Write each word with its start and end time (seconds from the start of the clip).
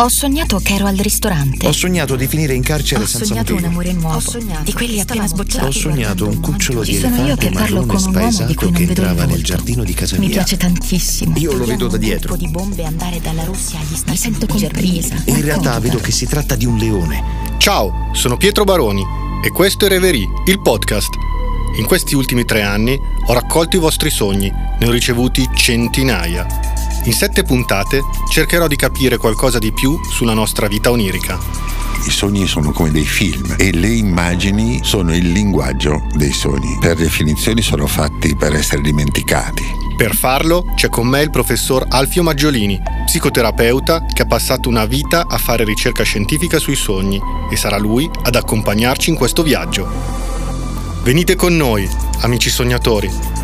Ho 0.00 0.08
sognato 0.08 0.58
che 0.60 0.74
ero 0.74 0.86
al 0.86 0.96
ristorante. 0.96 1.66
Ho 1.66 1.72
sognato 1.72 2.14
di 2.14 2.28
finire 2.28 2.54
in 2.54 2.62
carcere 2.62 3.02
Ho 3.02 3.06
senza 3.06 3.26
sognato 3.26 3.52
motivo. 3.54 3.66
un 3.68 3.72
amore 3.74 3.92
nuovo. 3.92 4.22
di 4.62 4.72
quelli 4.72 5.00
appena 5.00 5.26
sbocciati. 5.26 5.66
Ho 5.66 5.70
sognato 5.72 6.26
un 6.28 6.40
cucciolo 6.40 6.82
di 6.82 6.94
sono 6.94 7.16
io 7.16 7.22
elefante 7.22 7.48
che 7.48 7.52
parlo 7.52 7.84
marrone 7.84 7.86
con 7.86 7.96
un 7.96 8.14
uomo 8.14 8.28
di 8.28 8.30
spaesato 8.30 8.54
cui 8.54 8.64
non 8.70 8.72
che 8.74 8.86
vedo 8.86 9.02
entrava 9.02 9.24
nel 9.24 9.42
giardino 9.42 9.82
di 9.82 9.94
casa 9.94 10.14
Mi 10.18 10.26
mia. 10.26 10.34
piace 10.36 10.56
tantissimo. 10.56 11.36
Io 11.38 11.52
lo 11.56 11.64
vedo 11.64 11.88
da 11.88 11.96
dietro. 11.96 12.36
di 12.36 12.48
bombe 12.48 12.84
andare 12.84 13.20
dalla 13.20 13.42
Russia 13.42 13.80
agli 13.80 13.96
Stati 13.96 14.10
Mi 14.10 14.16
sento 14.16 14.46
compresa. 14.46 15.14
In 15.24 15.40
realtà 15.42 15.78
vedo 15.80 15.98
che 15.98 16.12
si 16.12 16.26
tratta 16.26 16.54
di 16.54 16.64
un 16.64 16.76
leone. 16.78 17.24
Ciao, 17.58 18.10
sono 18.12 18.36
Pietro 18.36 18.62
Baroni 18.62 19.02
e 19.44 19.50
questo 19.50 19.86
è 19.86 19.88
Reverie, 19.88 20.28
il 20.46 20.60
podcast. 20.60 21.10
In 21.76 21.86
questi 21.86 22.14
ultimi 22.14 22.44
tre 22.44 22.62
anni 22.62 22.96
ho 23.26 23.32
raccolto 23.32 23.74
i 23.76 23.80
vostri 23.80 24.10
sogni, 24.10 24.48
ne 24.78 24.86
ho 24.86 24.90
ricevuti 24.92 25.48
centinaia. 25.54 26.46
In 27.08 27.14
sette 27.14 27.42
puntate 27.42 28.02
cercherò 28.30 28.66
di 28.66 28.76
capire 28.76 29.16
qualcosa 29.16 29.58
di 29.58 29.72
più 29.72 29.98
sulla 30.10 30.34
nostra 30.34 30.68
vita 30.68 30.90
onirica. 30.90 31.38
I 32.04 32.10
sogni 32.10 32.46
sono 32.46 32.70
come 32.70 32.90
dei 32.90 33.06
film 33.06 33.54
e 33.56 33.72
le 33.72 33.88
immagini 33.88 34.80
sono 34.84 35.16
il 35.16 35.32
linguaggio 35.32 36.06
dei 36.12 36.32
sogni. 36.32 36.76
Per 36.78 36.96
definizione 36.96 37.62
sono 37.62 37.86
fatti 37.86 38.36
per 38.36 38.54
essere 38.54 38.82
dimenticati. 38.82 39.64
Per 39.96 40.14
farlo 40.14 40.66
c'è 40.74 40.90
con 40.90 41.06
me 41.06 41.22
il 41.22 41.30
professor 41.30 41.86
Alfio 41.88 42.22
Maggiolini, 42.22 42.78
psicoterapeuta 43.06 44.04
che 44.04 44.22
ha 44.22 44.26
passato 44.26 44.68
una 44.68 44.84
vita 44.84 45.28
a 45.28 45.38
fare 45.38 45.64
ricerca 45.64 46.02
scientifica 46.02 46.58
sui 46.58 46.76
sogni 46.76 47.18
e 47.50 47.56
sarà 47.56 47.78
lui 47.78 48.08
ad 48.22 48.34
accompagnarci 48.34 49.08
in 49.08 49.16
questo 49.16 49.42
viaggio. 49.42 49.88
Venite 51.02 51.36
con 51.36 51.56
noi, 51.56 51.88
amici 52.20 52.50
sognatori. 52.50 53.37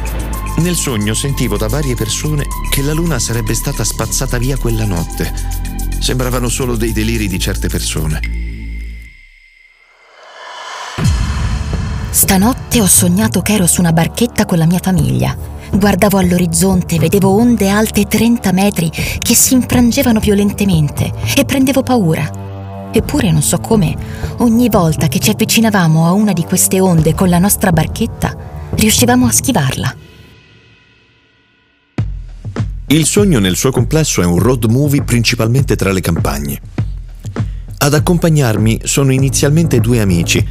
Nel 0.57 0.77
sogno 0.77 1.15
sentivo 1.15 1.57
da 1.57 1.69
varie 1.69 1.97
persone 1.97 2.47
che 2.71 2.81
la 2.81 2.93
luna 2.93 3.19
sarebbe 3.19 3.55
stata 3.55 3.83
spazzata 3.83 4.39
via 4.39 4.57
quella 4.57 4.85
notte. 4.85 5.33
Sembravano 5.99 6.49
solo 6.49 6.77
dei 6.77 6.93
deliri 6.93 7.27
di 7.27 7.39
certe 7.39 7.69
persone. 7.69 8.21
Stanotte 12.11 12.81
ho 12.81 12.87
sognato 12.87 13.43
che 13.43 13.55
ero 13.55 13.67
su 13.67 13.81
una 13.81 13.93
barchetta 13.93 14.45
con 14.45 14.59
la 14.59 14.67
mia 14.67 14.79
famiglia. 14.81 15.37
Guardavo 15.73 16.19
all'orizzonte, 16.19 16.99
vedevo 16.99 17.37
onde 17.37 17.69
alte 17.69 18.05
30 18.05 18.53
metri 18.53 18.91
che 18.91 19.35
si 19.35 19.55
infrangevano 19.55 20.21
violentemente 20.21 21.13
e 21.37 21.45
prendevo 21.45 21.83
paura. 21.83 22.91
Eppure 22.93 23.33
non 23.33 23.43
so 23.43 23.59
come, 23.59 23.97
ogni 24.39 24.69
volta 24.69 25.09
che 25.09 25.19
ci 25.19 25.31
avvicinavamo 25.31 26.07
a 26.07 26.13
una 26.13 26.33
di 26.33 26.45
queste 26.45 26.79
onde 26.79 27.13
con 27.15 27.29
la 27.29 27.41
nostra 27.41 27.73
barchetta, 27.73 28.37
riuscivamo 28.71 29.27
a 29.27 29.33
schivarla. 29.33 29.97
Il 32.95 33.07
sogno 33.07 33.41
nel 33.41 33.57
suo 33.57 33.73
complesso 33.73 34.23
è 34.23 34.25
un 34.25 34.39
road 34.39 34.67
movie 34.67 35.03
principalmente 35.03 35.75
tra 35.75 35.91
le 35.91 36.01
campagne. 36.01 36.61
Ad 37.79 37.93
accompagnarmi 37.93 38.83
sono 38.85 39.11
inizialmente 39.11 39.81
due 39.81 40.01
amici, 40.01 40.47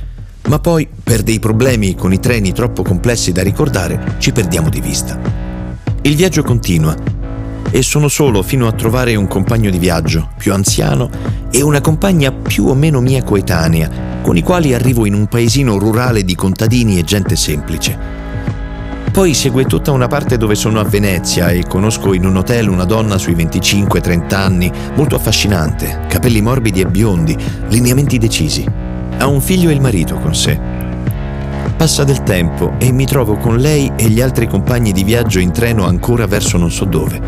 ma 0.50 0.60
poi, 0.60 0.86
per 1.02 1.24
dei 1.24 1.40
problemi 1.40 1.96
con 1.96 2.12
i 2.12 2.20
treni 2.20 2.52
troppo 2.52 2.84
complessi 2.84 3.32
da 3.32 3.42
ricordare, 3.44 4.16
ci 4.18 4.34
perdiamo 4.34 4.68
di 4.68 4.82
vista. 4.82 5.18
Il 6.02 6.18
viaggio 6.18 6.44
continua 6.44 6.94
e 7.72 7.82
sono 7.82 8.10
solo 8.10 8.44
fino 8.44 8.68
a 8.68 8.74
trovare 8.74 9.16
un 9.16 9.28
compagno 9.28 9.70
di 9.70 9.80
viaggio 9.80 10.30
più 10.38 10.52
anziano 10.52 11.10
e 11.50 11.62
una 11.62 11.80
compagna 11.80 12.34
più 12.34 12.66
o 12.66 12.74
meno 12.74 13.00
mia 13.00 13.24
coetanea, 13.24 14.20
con 14.22 14.36
i 14.36 14.42
quali 14.42 14.74
arrivo 14.74 15.06
in 15.06 15.14
un 15.14 15.28
paesino 15.28 15.78
rurale 15.78 16.26
di 16.26 16.36
contadini 16.36 17.00
e 17.00 17.04
gente 17.04 17.38
semplice. 17.38 18.23
Poi 19.14 19.36
segue 19.36 19.66
tutta 19.66 19.92
una 19.92 20.08
parte 20.08 20.38
dove 20.38 20.56
sono 20.56 20.80
a 20.80 20.84
Venezia 20.84 21.50
e 21.50 21.68
conosco 21.68 22.16
in 22.16 22.26
un 22.26 22.36
hotel 22.36 22.68
una 22.68 22.84
donna 22.84 23.20
sui 23.20 23.36
25-30 23.36 24.34
anni, 24.34 24.72
molto 24.96 25.16
affascinante, 25.16 26.06
capelli 26.08 26.42
morbidi 26.42 26.82
e 26.82 26.88
biondi, 26.88 27.38
lineamenti 27.68 28.18
decisi. 28.18 28.66
Ha 29.20 29.28
un 29.28 29.40
figlio 29.40 29.70
e 29.70 29.74
il 29.74 29.82
marito 29.82 30.16
con 30.16 30.34
sé. 30.34 30.60
Passa 31.78 32.04
del 32.04 32.24
tempo 32.24 32.74
e 32.80 32.92
mi 32.92 33.06
trovo 33.06 33.38
con 33.38 33.58
lei 33.58 33.92
e 33.96 34.10
gli 34.10 34.20
altri 34.20 34.48
compagni 34.48 34.92
di 34.92 35.04
viaggio 35.04 35.38
in 35.38 35.52
treno 35.52 35.86
ancora 35.86 36.26
verso 36.26 36.58
non 36.58 36.72
so 36.72 36.86
dove. 36.86 37.22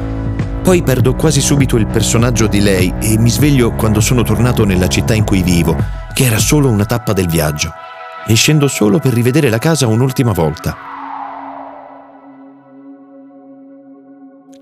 Poi 0.64 0.82
perdo 0.82 1.14
quasi 1.14 1.40
subito 1.40 1.78
il 1.78 1.86
personaggio 1.86 2.48
di 2.48 2.62
lei 2.62 2.92
e 3.00 3.16
mi 3.20 3.30
sveglio 3.30 3.74
quando 3.74 4.02
sono 4.02 4.24
tornato 4.24 4.66
nella 4.66 4.88
città 4.88 5.14
in 5.14 5.24
cui 5.24 5.44
vivo, 5.44 5.78
che 6.16 6.26
era 6.26 6.40
solo 6.40 6.68
una 6.68 6.86
tappa 6.86 7.14
del 7.14 7.28
viaggio. 7.28 7.72
E 8.26 8.34
scendo 8.34 8.68
solo 8.68 8.98
per 8.98 9.14
rivedere 9.14 9.50
la 9.50 9.60
casa 9.60 9.86
un'ultima 9.86 10.32
volta. 10.32 10.95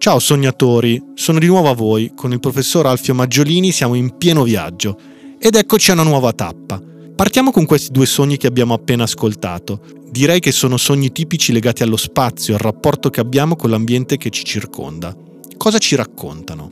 Ciao 0.04 0.20
sognatori, 0.20 1.02
sono 1.14 1.40
di 1.40 1.46
nuovo 1.46 1.70
a 1.70 1.74
voi, 1.74 2.12
con 2.14 2.34
il 2.34 2.42
professor 2.42 2.86
Alfio 2.86 3.14
Maggiolini 3.14 3.72
siamo 3.72 3.94
in 3.94 4.18
pieno 4.18 4.44
viaggio 4.44 5.00
ed 5.40 5.56
eccoci 5.56 5.92
a 5.92 5.94
una 5.94 6.04
nuova 6.04 6.34
tappa. 6.34 6.78
Partiamo 7.16 7.52
con 7.52 7.66
questi 7.66 7.90
due 7.90 8.06
sogni 8.06 8.36
che 8.36 8.48
abbiamo 8.48 8.74
appena 8.74 9.04
ascoltato. 9.04 9.80
Direi 10.10 10.42
che 10.42 10.52
sono 10.52 10.76
sogni 10.76 11.14
tipici 11.14 11.54
legati 11.54 11.84
allo 11.84 11.96
spazio, 11.96 12.56
al 12.56 12.60
rapporto 12.60 13.10
che 13.10 13.22
abbiamo 13.22 13.56
con 13.56 13.70
l'ambiente 13.70 14.18
che 14.18 14.30
ci 14.30 14.44
circonda. 14.44 15.16
Cosa 15.56 15.78
ci 15.78 15.96
raccontano? 15.96 16.72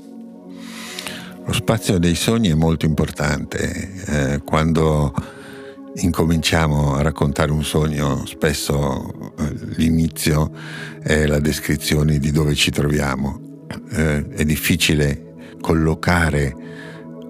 Lo 1.45 1.53
spazio 1.53 1.99
dei 1.99 2.15
sogni 2.15 2.49
è 2.49 2.55
molto 2.55 2.85
importante. 2.85 4.03
Eh, 4.07 4.41
quando 4.43 5.13
incominciamo 5.95 6.95
a 6.95 7.01
raccontare 7.01 7.51
un 7.51 7.63
sogno, 7.63 8.25
spesso 8.25 9.33
eh, 9.37 9.53
l'inizio 9.75 10.51
è 11.01 11.25
la 11.25 11.39
descrizione 11.39 12.17
di 12.17 12.31
dove 12.31 12.55
ci 12.55 12.71
troviamo. 12.71 13.65
Eh, 13.91 14.27
è 14.27 14.43
difficile 14.43 15.55
collocare 15.59 16.53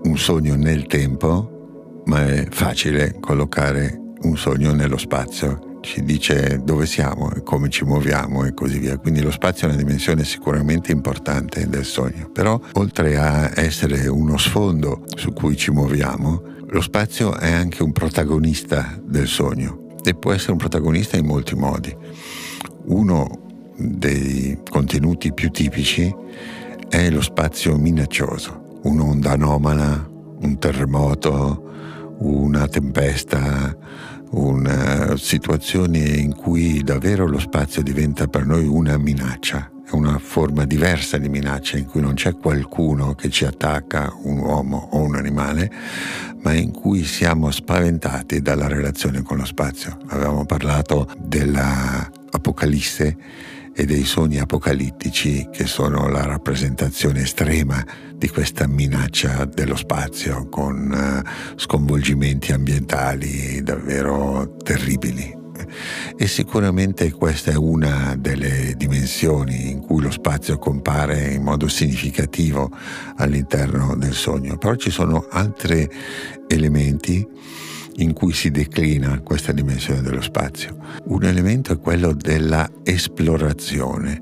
un 0.03 0.17
sogno 0.17 0.55
nel 0.55 0.87
tempo, 0.87 2.03
ma 2.05 2.25
è 2.25 2.47
facile 2.49 3.17
collocare 3.19 3.99
un 4.23 4.37
sogno 4.37 4.73
nello 4.73 4.97
spazio. 4.97 5.79
Ci 5.81 6.03
dice 6.03 6.61
dove 6.63 6.85
siamo 6.85 7.31
e 7.33 7.41
come 7.41 7.67
ci 7.69 7.83
muoviamo 7.83 8.45
e 8.45 8.53
così 8.53 8.77
via. 8.77 8.97
Quindi 8.97 9.21
lo 9.21 9.31
spazio 9.31 9.67
è 9.67 9.71
una 9.71 9.81
dimensione 9.81 10.23
sicuramente 10.23 10.91
importante 10.91 11.67
del 11.67 11.85
sogno. 11.85 12.29
Però 12.31 12.59
oltre 12.73 13.17
a 13.17 13.51
essere 13.55 14.07
uno 14.07 14.37
sfondo 14.37 15.03
su 15.15 15.33
cui 15.33 15.57
ci 15.57 15.71
muoviamo, 15.71 16.43
lo 16.71 16.79
spazio 16.79 17.35
è 17.35 17.51
anche 17.51 17.83
un 17.83 17.91
protagonista 17.91 18.97
del 19.03 19.27
sogno 19.27 19.97
e 20.03 20.13
può 20.15 20.31
essere 20.31 20.53
un 20.53 20.57
protagonista 20.57 21.17
in 21.17 21.25
molti 21.25 21.53
modi. 21.53 21.93
Uno 22.85 23.73
dei 23.75 24.57
contenuti 24.69 25.33
più 25.33 25.49
tipici 25.49 26.13
è 26.87 27.09
lo 27.09 27.21
spazio 27.21 27.75
minaccioso, 27.75 28.79
un'onda 28.83 29.31
anomala, 29.31 30.09
un 30.39 30.57
terremoto, 30.59 32.15
una 32.19 32.65
tempesta, 32.69 33.75
una 34.31 35.17
situazione 35.17 35.99
in 35.99 36.33
cui 36.33 36.81
davvero 36.83 37.27
lo 37.27 37.39
spazio 37.39 37.83
diventa 37.83 38.27
per 38.27 38.45
noi 38.45 38.65
una 38.65 38.97
minaccia, 38.97 39.69
è 39.91 39.95
una 39.95 40.19
forma 40.19 40.63
diversa 40.65 41.17
di 41.17 41.27
minaccia 41.27 41.75
in 41.77 41.85
cui 41.85 41.99
non 41.99 42.13
c'è 42.13 42.37
qualcuno 42.37 43.13
che 43.13 43.29
ci 43.29 43.43
attacca, 43.45 44.13
un 44.23 44.37
uomo 44.39 44.87
o 44.91 45.01
un 45.01 45.15
animale, 45.15 45.69
ma 46.41 46.53
in 46.53 46.71
cui 46.71 47.03
siamo 47.03 47.51
spaventati 47.51 48.41
dalla 48.41 48.67
relazione 48.67 49.21
con 49.21 49.35
lo 49.37 49.45
spazio. 49.45 49.97
Avevamo 50.07 50.45
parlato 50.45 51.09
dell'Apocalisse 51.17 53.17
e 53.73 53.85
dei 53.85 54.05
sogni 54.05 54.39
apocalittici 54.39 55.49
che 55.51 55.65
sono 55.65 56.07
la 56.07 56.25
rappresentazione 56.25 57.23
estrema 57.23 57.85
di 58.15 58.29
questa 58.29 58.67
minaccia 58.67 59.43
dello 59.45 59.75
spazio 59.75 60.47
con 60.47 60.93
eh, 60.93 61.21
sconvolgimenti 61.55 62.53
ambientali 62.53 63.61
davvero 63.61 64.55
terribili. 64.63 65.40
E 66.21 66.27
sicuramente 66.27 67.09
questa 67.09 67.49
è 67.49 67.55
una 67.55 68.15
delle 68.15 68.75
dimensioni 68.77 69.71
in 69.71 69.79
cui 69.79 70.03
lo 70.03 70.11
spazio 70.11 70.59
compare 70.59 71.31
in 71.31 71.41
modo 71.41 71.67
significativo 71.67 72.69
all'interno 73.15 73.95
del 73.95 74.13
sogno, 74.13 74.55
però 74.55 74.75
ci 74.75 74.91
sono 74.91 75.25
altri 75.31 75.89
elementi 76.47 77.27
in 77.95 78.13
cui 78.13 78.33
si 78.33 78.51
declina 78.51 79.19
questa 79.21 79.51
dimensione 79.51 80.03
dello 80.03 80.21
spazio. 80.21 80.77
Un 81.05 81.23
elemento 81.23 81.73
è 81.73 81.79
quello 81.79 82.13
della 82.13 82.69
esplorazione. 82.83 84.21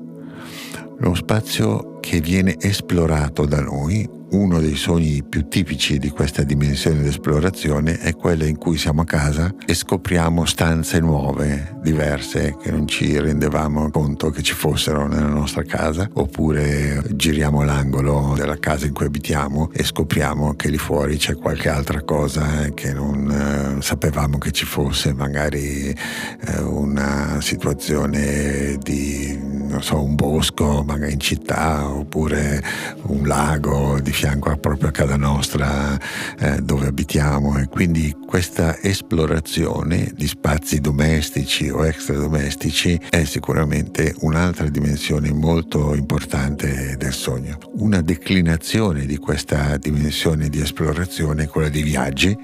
Lo 1.00 1.14
spazio 1.14 1.98
che 2.00 2.22
viene 2.22 2.56
esplorato 2.58 3.44
da 3.44 3.60
noi, 3.60 4.08
uno 4.30 4.60
dei 4.60 4.76
sogni 4.76 5.22
più 5.22 5.48
tipici 5.48 5.98
di 5.98 6.10
questa 6.10 6.42
dimensione 6.42 7.02
di 7.02 7.08
esplorazione 7.08 7.98
è 7.98 8.14
quello 8.14 8.44
in 8.44 8.56
cui 8.56 8.76
siamo 8.76 9.02
a 9.02 9.04
casa 9.04 9.52
e 9.66 9.74
scopriamo 9.74 10.44
stanze 10.44 11.00
nuove, 11.00 11.78
diverse, 11.82 12.56
che 12.60 12.70
non 12.70 12.86
ci 12.86 13.18
rendevamo 13.18 13.90
conto 13.90 14.30
che 14.30 14.42
ci 14.42 14.54
fossero 14.54 15.06
nella 15.06 15.28
nostra 15.28 15.62
casa, 15.62 16.08
oppure 16.12 17.02
giriamo 17.10 17.62
l'angolo 17.62 18.34
della 18.36 18.58
casa 18.58 18.86
in 18.86 18.92
cui 18.92 19.06
abitiamo 19.06 19.70
e 19.72 19.82
scopriamo 19.82 20.54
che 20.54 20.68
lì 20.68 20.78
fuori 20.78 21.16
c'è 21.16 21.34
qualche 21.34 21.68
altra 21.68 22.02
cosa 22.02 22.70
che 22.72 22.92
non 22.92 23.78
eh, 23.78 23.82
sapevamo 23.82 24.38
che 24.38 24.52
ci 24.52 24.64
fosse, 24.64 25.12
magari 25.12 25.88
eh, 25.88 26.60
una 26.60 27.40
situazione 27.40 28.78
di 28.80 29.49
so, 29.78 30.02
un 30.02 30.16
bosco 30.16 30.82
magari 30.84 31.12
in 31.12 31.20
città 31.20 31.88
oppure 31.88 32.62
un 33.02 33.26
lago 33.26 34.00
di 34.00 34.10
fianco 34.10 34.56
proprio 34.56 34.88
a 34.88 34.92
casa 34.92 35.16
nostra 35.16 35.98
eh, 36.38 36.60
dove 36.60 36.88
abitiamo 36.88 37.58
e 37.58 37.66
quindi 37.66 38.16
questa 38.26 38.80
esplorazione 38.80 40.12
di 40.14 40.26
spazi 40.26 40.80
domestici 40.80 41.68
o 41.68 41.86
extradomestici 41.86 43.00
è 43.08 43.24
sicuramente 43.24 44.14
un'altra 44.20 44.68
dimensione 44.68 45.32
molto 45.32 45.94
importante 45.94 46.96
del 46.96 47.12
sogno. 47.12 47.58
Una 47.74 48.00
declinazione 48.00 49.06
di 49.06 49.18
questa 49.18 49.76
dimensione 49.76 50.48
di 50.48 50.60
esplorazione 50.60 51.44
è 51.44 51.48
quella 51.48 51.68
dei 51.68 51.82
viaggi 51.82 52.36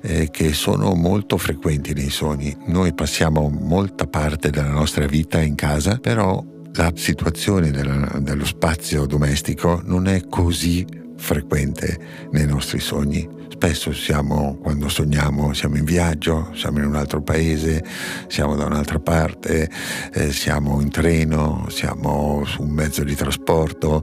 eh, 0.00 0.30
che 0.30 0.52
sono 0.52 0.94
molto 0.94 1.38
frequenti 1.38 1.94
nei 1.94 2.10
sogni. 2.10 2.54
Noi 2.66 2.92
passiamo 2.94 3.48
molta 3.48 4.06
parte 4.06 4.50
della 4.50 4.70
nostra 4.70 5.06
vita 5.06 5.40
in 5.40 5.54
casa, 5.54 5.98
però 5.98 6.52
la 6.74 6.92
situazione 6.94 7.70
della, 7.70 8.18
dello 8.18 8.44
spazio 8.44 9.06
domestico 9.06 9.80
non 9.84 10.08
è 10.08 10.26
così 10.28 10.84
frequente 11.16 11.98
nei 12.32 12.46
nostri 12.46 12.80
sogni. 12.80 13.42
Spesso 13.48 13.92
siamo, 13.92 14.58
quando 14.60 14.88
sogniamo, 14.88 15.54
siamo 15.54 15.76
in 15.76 15.84
viaggio, 15.84 16.50
siamo 16.54 16.80
in 16.80 16.86
un 16.86 16.96
altro 16.96 17.22
paese, 17.22 17.82
siamo 18.26 18.56
da 18.56 18.66
un'altra 18.66 18.98
parte, 18.98 19.70
eh, 20.12 20.32
siamo 20.32 20.80
in 20.80 20.90
treno, 20.90 21.66
siamo 21.70 22.42
su 22.44 22.62
un 22.62 22.70
mezzo 22.70 23.04
di 23.04 23.14
trasporto. 23.14 24.02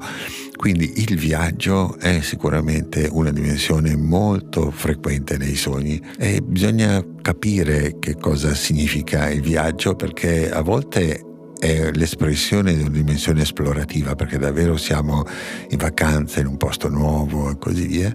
Quindi 0.56 1.01
il 1.01 1.18
viaggio 1.18 1.97
è 2.00 2.21
sicuramente 2.21 3.07
una 3.12 3.31
dimensione 3.31 3.95
molto 3.97 4.71
frequente 4.71 5.38
nei 5.38 5.56
sogni 5.56 6.01
e 6.18 6.41
bisogna 6.41 7.03
capire 7.21 7.97
che 8.00 8.15
cosa 8.15 8.56
significa 8.56 9.29
il 9.29 9.41
viaggio 9.41 9.95
perché 9.95 10.50
a 10.51 10.62
volte 10.62 11.31
è 11.61 11.91
l'espressione 11.91 12.73
di 12.73 12.81
una 12.81 12.89
dimensione 12.89 13.43
esplorativa, 13.43 14.15
perché 14.15 14.39
davvero 14.39 14.77
siamo 14.77 15.23
in 15.69 15.77
vacanza 15.77 16.39
in 16.39 16.47
un 16.47 16.57
posto 16.57 16.89
nuovo 16.89 17.51
e 17.51 17.57
così 17.59 17.85
via. 17.85 18.11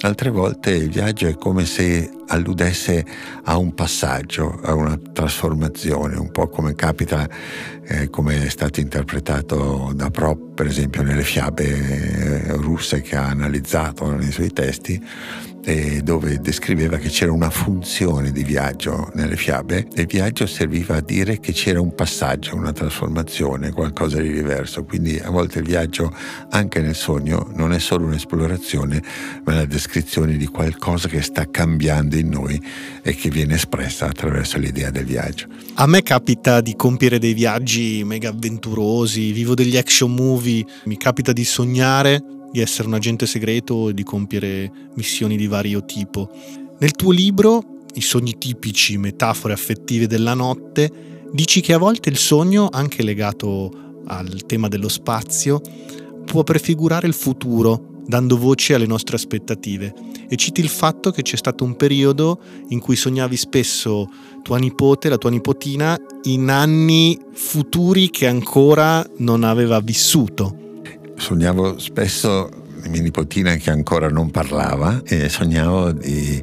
Altre 0.00 0.28
volte 0.28 0.72
il 0.72 0.90
viaggio 0.90 1.26
è 1.26 1.34
come 1.34 1.64
se 1.64 2.10
alludesse 2.26 3.02
a 3.44 3.56
un 3.56 3.72
passaggio, 3.72 4.60
a 4.62 4.74
una 4.74 4.98
trasformazione, 4.98 6.16
un 6.16 6.30
po' 6.30 6.48
come 6.48 6.74
capita, 6.74 7.26
eh, 7.86 8.10
come 8.10 8.44
è 8.44 8.50
stato 8.50 8.80
interpretato 8.80 9.92
da 9.94 10.10
Prop, 10.10 10.52
per 10.52 10.66
esempio, 10.66 11.02
nelle 11.02 11.22
fiabe 11.22 11.64
eh, 11.64 12.52
russe 12.52 13.00
che 13.00 13.16
ha 13.16 13.28
analizzato 13.28 14.14
nei 14.14 14.30
suoi 14.30 14.50
testi 14.50 15.02
eh, 15.64 16.02
dove 16.02 16.40
descriveva 16.40 16.98
che 16.98 17.08
c'era 17.08 17.32
una 17.32 17.50
funzione 17.50 18.32
di 18.32 18.44
viaggio 18.44 19.10
nelle 19.14 19.36
fiabe 19.36 19.88
e 19.94 20.04
viaggio 20.04 20.46
serviva 20.46 20.96
a 20.96 21.00
dire 21.00 21.40
che 21.40 21.52
c'era 21.52 21.80
un 21.80 21.94
passaggio, 21.94 22.54
una 22.54 22.72
trasformazione, 22.72 23.72
qualcosa 23.72 24.20
di 24.20 24.32
diverso. 24.32 24.84
Quindi 24.84 25.18
a 25.18 25.30
volte 25.30 25.60
il 25.60 25.64
viaggio 25.64 26.14
anche 26.50 26.80
nel 26.80 26.94
sogno 26.94 27.50
non 27.54 27.72
è 27.72 27.78
solo 27.78 28.06
un'esplorazione, 28.06 29.02
ma 29.44 29.54
la 29.54 29.64
descrizione 29.64 30.36
di 30.36 30.46
qualcosa 30.46 31.08
che 31.08 31.22
sta 31.22 31.48
cambiando 31.50 32.16
in 32.16 32.28
noi 32.28 32.60
e 33.02 33.14
che 33.14 33.30
viene 33.30 33.54
espressa 33.54 34.06
attraverso 34.06 34.58
l'idea 34.58 34.90
del 34.90 35.04
viaggio. 35.04 35.46
A 35.74 35.86
me 35.86 36.02
capita 36.02 36.60
di 36.60 36.76
compiere 36.76 37.18
dei 37.18 37.32
viaggi 37.32 38.02
mega 38.04 38.28
avventurosi, 38.28 39.32
vivo 39.32 39.54
degli 39.54 39.76
action 39.76 40.12
movie, 40.12 40.64
mi 40.84 40.96
capita 40.96 41.32
di 41.32 41.44
sognare 41.44 42.22
di 42.54 42.60
essere 42.60 42.86
un 42.86 42.94
agente 42.94 43.26
segreto 43.26 43.88
e 43.88 43.94
di 43.94 44.04
compiere 44.04 44.70
missioni 44.94 45.36
di 45.36 45.48
vario 45.48 45.84
tipo. 45.84 46.30
Nel 46.78 46.92
tuo 46.92 47.10
libro, 47.10 47.80
I 47.94 48.00
sogni 48.00 48.38
tipici, 48.38 48.96
metafore 48.96 49.52
affettive 49.52 50.06
della 50.06 50.34
notte, 50.34 51.26
dici 51.32 51.60
che 51.60 51.72
a 51.72 51.78
volte 51.78 52.10
il 52.10 52.16
sogno, 52.16 52.68
anche 52.70 53.02
legato 53.02 54.02
al 54.04 54.46
tema 54.46 54.68
dello 54.68 54.88
spazio, 54.88 55.60
può 56.24 56.44
prefigurare 56.44 57.08
il 57.08 57.14
futuro, 57.14 58.02
dando 58.06 58.38
voce 58.38 58.74
alle 58.74 58.86
nostre 58.86 59.16
aspettative. 59.16 59.92
E 60.28 60.36
citi 60.36 60.60
il 60.60 60.68
fatto 60.68 61.10
che 61.10 61.22
c'è 61.22 61.34
stato 61.34 61.64
un 61.64 61.74
periodo 61.74 62.40
in 62.68 62.78
cui 62.78 62.94
sognavi 62.94 63.36
spesso 63.36 64.08
tua 64.44 64.58
nipote, 64.58 65.08
la 65.08 65.18
tua 65.18 65.30
nipotina, 65.30 65.98
in 66.22 66.48
anni 66.50 67.18
futuri 67.32 68.10
che 68.10 68.28
ancora 68.28 69.04
non 69.16 69.42
aveva 69.42 69.80
vissuto 69.80 70.62
sognavo 71.16 71.78
spesso 71.78 72.48
mia 72.88 73.00
nipotina 73.00 73.54
che 73.56 73.70
ancora 73.70 74.08
non 74.08 74.30
parlava 74.30 75.02
e 75.04 75.28
sognavo 75.28 75.92
di 75.92 76.42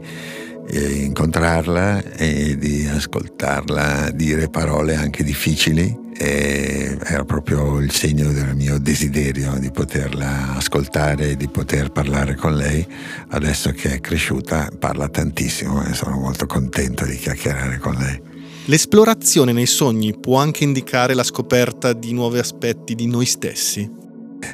incontrarla 0.74 2.02
e 2.14 2.58
di 2.58 2.88
ascoltarla 2.88 4.12
dire 4.12 4.48
parole 4.50 4.96
anche 4.96 5.24
difficili 5.24 6.00
e 6.18 6.98
era 7.04 7.26
proprio 7.26 7.80
il 7.80 7.92
segno 7.92 8.32
del 8.32 8.56
mio 8.56 8.78
desiderio 8.80 9.58
di 9.60 9.72
poterla 9.72 10.56
ascoltare 10.56 11.32
e 11.32 11.38
di 11.38 11.48
poter 11.48 11.92
parlare 11.92 12.36
con 12.36 12.56
lei. 12.56 12.86
Adesso 13.30 13.72
che 13.72 13.96
è 13.96 14.00
cresciuta 14.00 14.70
parla 14.78 15.10
tantissimo 15.10 15.84
e 15.84 15.94
sono 15.94 16.18
molto 16.20 16.46
contento 16.46 17.06
di 17.06 17.16
chiacchierare 17.18 17.80
con 17.80 17.96
lei. 17.96 18.22
L'esplorazione 18.66 19.52
nei 19.52 19.66
sogni 19.66 20.18
può 20.18 20.38
anche 20.38 20.64
indicare 20.64 21.16
la 21.16 21.24
scoperta 21.24 21.94
di 21.94 22.14
nuovi 22.14 22.38
aspetti 22.38 22.94
di 22.94 23.08
noi 23.08 23.26
stessi? 23.26 23.90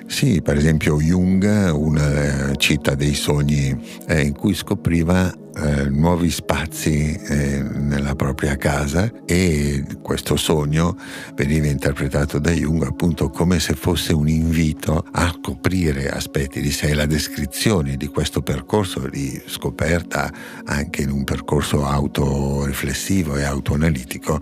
Sì, 0.07 0.41
per 0.41 0.57
esempio 0.57 0.99
Jung, 0.99 1.71
una 1.73 2.53
città 2.55 2.95
dei 2.95 3.13
sogni 3.13 3.77
eh, 4.07 4.21
in 4.21 4.33
cui 4.33 4.53
scopriva 4.53 5.33
eh, 5.59 5.89
nuovi 5.89 6.29
spazi 6.29 7.13
eh, 7.13 7.63
nella 7.63 8.15
propria 8.15 8.55
casa 8.57 9.11
e 9.25 9.83
questo 10.01 10.35
sogno 10.35 10.95
veniva 11.35 11.67
interpretato 11.67 12.37
da 12.39 12.51
Jung 12.51 12.83
appunto 12.83 13.29
come 13.29 13.59
se 13.59 13.73
fosse 13.73 14.13
un 14.13 14.27
invito 14.27 15.03
a 15.11 15.33
scoprire 15.35 16.09
aspetti 16.09 16.61
di 16.61 16.71
sé, 16.71 16.93
la 16.93 17.05
descrizione 17.05 17.97
di 17.97 18.07
questo 18.07 18.41
percorso 18.41 19.07
di 19.07 19.41
scoperta 19.47 20.31
anche 20.65 21.01
in 21.01 21.09
un 21.09 21.23
percorso 21.23 21.85
autoriflessivo 21.85 23.35
e 23.35 23.43
autoanalitico 23.43 24.39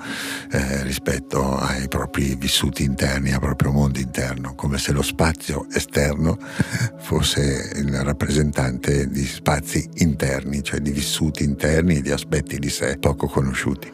eh, 0.52 0.84
rispetto 0.84 1.56
ai 1.56 1.88
propri 1.88 2.36
vissuti 2.36 2.84
interni, 2.84 3.32
al 3.32 3.40
proprio 3.40 3.72
mondo 3.72 4.00
interno, 4.00 4.54
come 4.56 4.78
se 4.78 4.92
lo 4.92 5.02
spazio 5.02 5.68
esterno 5.72 6.38
fosse 7.16 7.72
il 7.76 7.96
rappresentante 8.04 9.08
di 9.10 9.26
spazi 9.26 9.90
interni, 10.00 10.62
cioè 10.62 10.82
di 10.82 10.92
vissuti 10.92 11.46
interni 11.46 11.96
e 11.96 12.02
di 12.02 12.12
aspetti 12.12 12.60
di 12.60 12.68
sé 12.70 12.98
poco 13.00 13.28
conosciuti. 13.28 13.90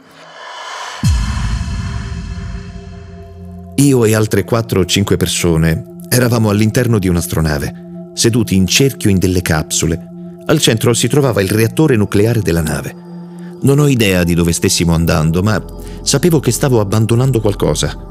Io 3.76 4.06
e 4.06 4.16
altre 4.16 4.44
4 4.44 4.80
o 4.80 4.86
5 4.86 5.18
persone 5.18 5.98
eravamo 6.10 6.50
all'interno 6.50 6.98
di 6.98 7.08
un'astronave, 7.08 8.12
seduti 8.16 8.56
in 8.56 8.66
cerchio 8.66 9.12
in 9.12 9.20
delle 9.20 9.44
capsule. 9.44 10.08
Al 10.48 10.60
centro 10.60 10.92
si 10.96 11.08
trovava 11.08 11.44
il 11.44 11.50
reattore 11.50 11.96
nucleare 11.96 12.42
della 12.42 12.62
nave. 12.62 12.96
Non 13.62 13.78
ho 13.78 13.88
idea 13.88 14.24
di 14.24 14.34
dove 14.34 14.52
stessimo 14.52 14.96
andando, 14.96 15.44
ma 15.44 15.64
sapevo 16.02 16.40
che 16.40 16.52
stavo 16.52 16.80
abbandonando 16.80 17.40
qualcosa. 17.40 18.11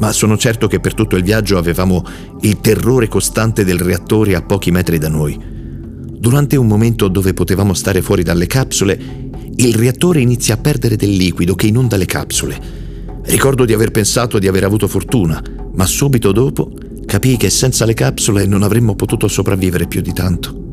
Ma 0.00 0.12
sono 0.12 0.36
certo 0.36 0.66
che 0.66 0.80
per 0.80 0.94
tutto 0.94 1.16
il 1.16 1.22
viaggio 1.22 1.58
avevamo 1.58 2.04
il 2.40 2.60
terrore 2.60 3.06
costante 3.06 3.64
del 3.64 3.78
reattore 3.78 4.34
a 4.34 4.42
pochi 4.42 4.70
metri 4.70 4.98
da 4.98 5.08
noi. 5.08 5.38
Durante 5.40 6.56
un 6.56 6.66
momento 6.66 7.08
dove 7.08 7.32
potevamo 7.32 7.74
stare 7.74 8.02
fuori 8.02 8.22
dalle 8.22 8.46
capsule, 8.46 8.98
il 9.56 9.74
reattore 9.74 10.20
inizia 10.20 10.54
a 10.54 10.58
perdere 10.58 10.96
del 10.96 11.10
liquido 11.10 11.54
che 11.54 11.66
inonda 11.66 11.96
le 11.96 12.06
capsule. 12.06 12.58
Ricordo 13.24 13.64
di 13.64 13.74
aver 13.74 13.90
pensato 13.90 14.38
di 14.38 14.48
aver 14.48 14.64
avuto 14.64 14.88
fortuna, 14.88 15.42
ma 15.74 15.86
subito 15.86 16.32
dopo 16.32 16.72
capii 17.04 17.36
che 17.36 17.50
senza 17.50 17.84
le 17.84 17.94
capsule 17.94 18.46
non 18.46 18.62
avremmo 18.62 18.94
potuto 18.94 19.28
sopravvivere 19.28 19.86
più 19.86 20.00
di 20.00 20.12
tanto. 20.12 20.69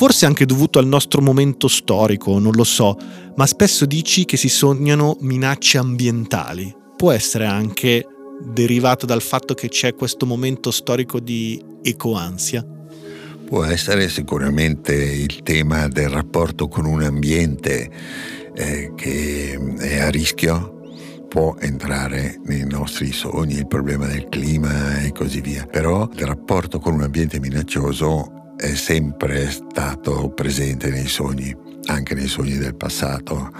Forse 0.00 0.24
anche 0.24 0.46
dovuto 0.46 0.78
al 0.78 0.86
nostro 0.86 1.20
momento 1.20 1.68
storico, 1.68 2.38
non 2.38 2.52
lo 2.54 2.64
so, 2.64 2.96
ma 3.36 3.46
spesso 3.46 3.84
dici 3.84 4.24
che 4.24 4.38
si 4.38 4.48
sognano 4.48 5.18
minacce 5.20 5.76
ambientali. 5.76 6.74
Può 6.96 7.10
essere 7.12 7.44
anche 7.44 8.06
derivato 8.42 9.04
dal 9.04 9.20
fatto 9.20 9.52
che 9.52 9.68
c'è 9.68 9.94
questo 9.94 10.24
momento 10.24 10.70
storico 10.70 11.20
di 11.20 11.62
ecoansia? 11.82 12.66
Può 13.44 13.62
essere 13.62 14.08
sicuramente 14.08 14.94
il 14.94 15.42
tema 15.42 15.86
del 15.88 16.08
rapporto 16.08 16.66
con 16.66 16.86
un 16.86 17.02
ambiente 17.02 17.90
eh, 18.54 18.94
che 18.96 19.74
è 19.80 19.98
a 19.98 20.08
rischio, 20.08 20.80
può 21.28 21.56
entrare 21.58 22.40
nei 22.46 22.64
nostri 22.64 23.12
sogni, 23.12 23.56
il 23.56 23.66
problema 23.66 24.06
del 24.06 24.30
clima 24.30 25.02
e 25.02 25.12
così 25.12 25.42
via, 25.42 25.66
però 25.66 26.08
il 26.14 26.24
rapporto 26.24 26.78
con 26.78 26.94
un 26.94 27.02
ambiente 27.02 27.38
minaccioso 27.38 28.38
è 28.60 28.74
sempre 28.74 29.50
stato 29.50 30.28
presente 30.30 30.90
nei 30.90 31.08
sogni, 31.08 31.56
anche 31.86 32.14
nei 32.14 32.28
sogni 32.28 32.58
del 32.58 32.76
passato. 32.76 33.50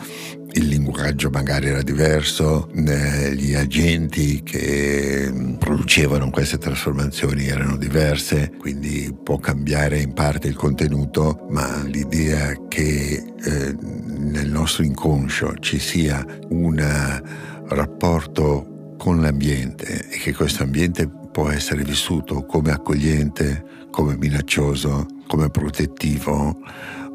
Il 0.52 0.66
linguaggio 0.66 1.30
magari 1.30 1.69
era 1.69 1.80
diverso, 1.80 2.69
eh, 2.75 3.35
gli 3.35 3.54
agenti 3.54 4.42
che 4.42 5.33
producevano 5.59 6.28
queste 6.28 6.59
trasformazioni 6.59 7.47
erano 7.47 7.76
diverse, 7.76 8.52
quindi 8.59 9.16
può 9.23 9.38
cambiare 9.38 10.00
in 10.00 10.12
parte 10.12 10.49
il 10.49 10.57
contenuto, 10.57 11.47
ma 11.49 11.83
l'idea 11.85 12.52
che 12.69 13.25
eh, 13.42 13.76
nel 13.80 14.50
nostro 14.50 14.83
inconscio 14.83 15.54
ci 15.61 15.78
sia 15.78 16.23
una 16.50 17.23
rapporto 17.69 18.95
con 18.99 19.23
l'ambiente 19.23 20.09
e 20.11 20.19
che 20.19 20.35
questo 20.35 20.64
ambiente 20.64 21.09
può 21.33 21.49
essere 21.49 21.85
vissuto 21.85 22.45
come 22.45 22.71
accogliente, 22.73 23.64
come 23.90 24.16
minaccioso, 24.16 25.06
come 25.26 25.50
protettivo 25.50 26.56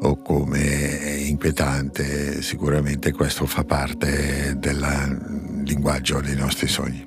o 0.02 0.16
come 0.22 1.24
inquietante, 1.26 2.42
sicuramente 2.42 3.12
questo 3.12 3.46
fa 3.46 3.64
parte 3.64 4.54
del 4.58 5.62
linguaggio 5.64 6.20
dei 6.20 6.36
nostri 6.36 6.66
sogni. 6.66 7.04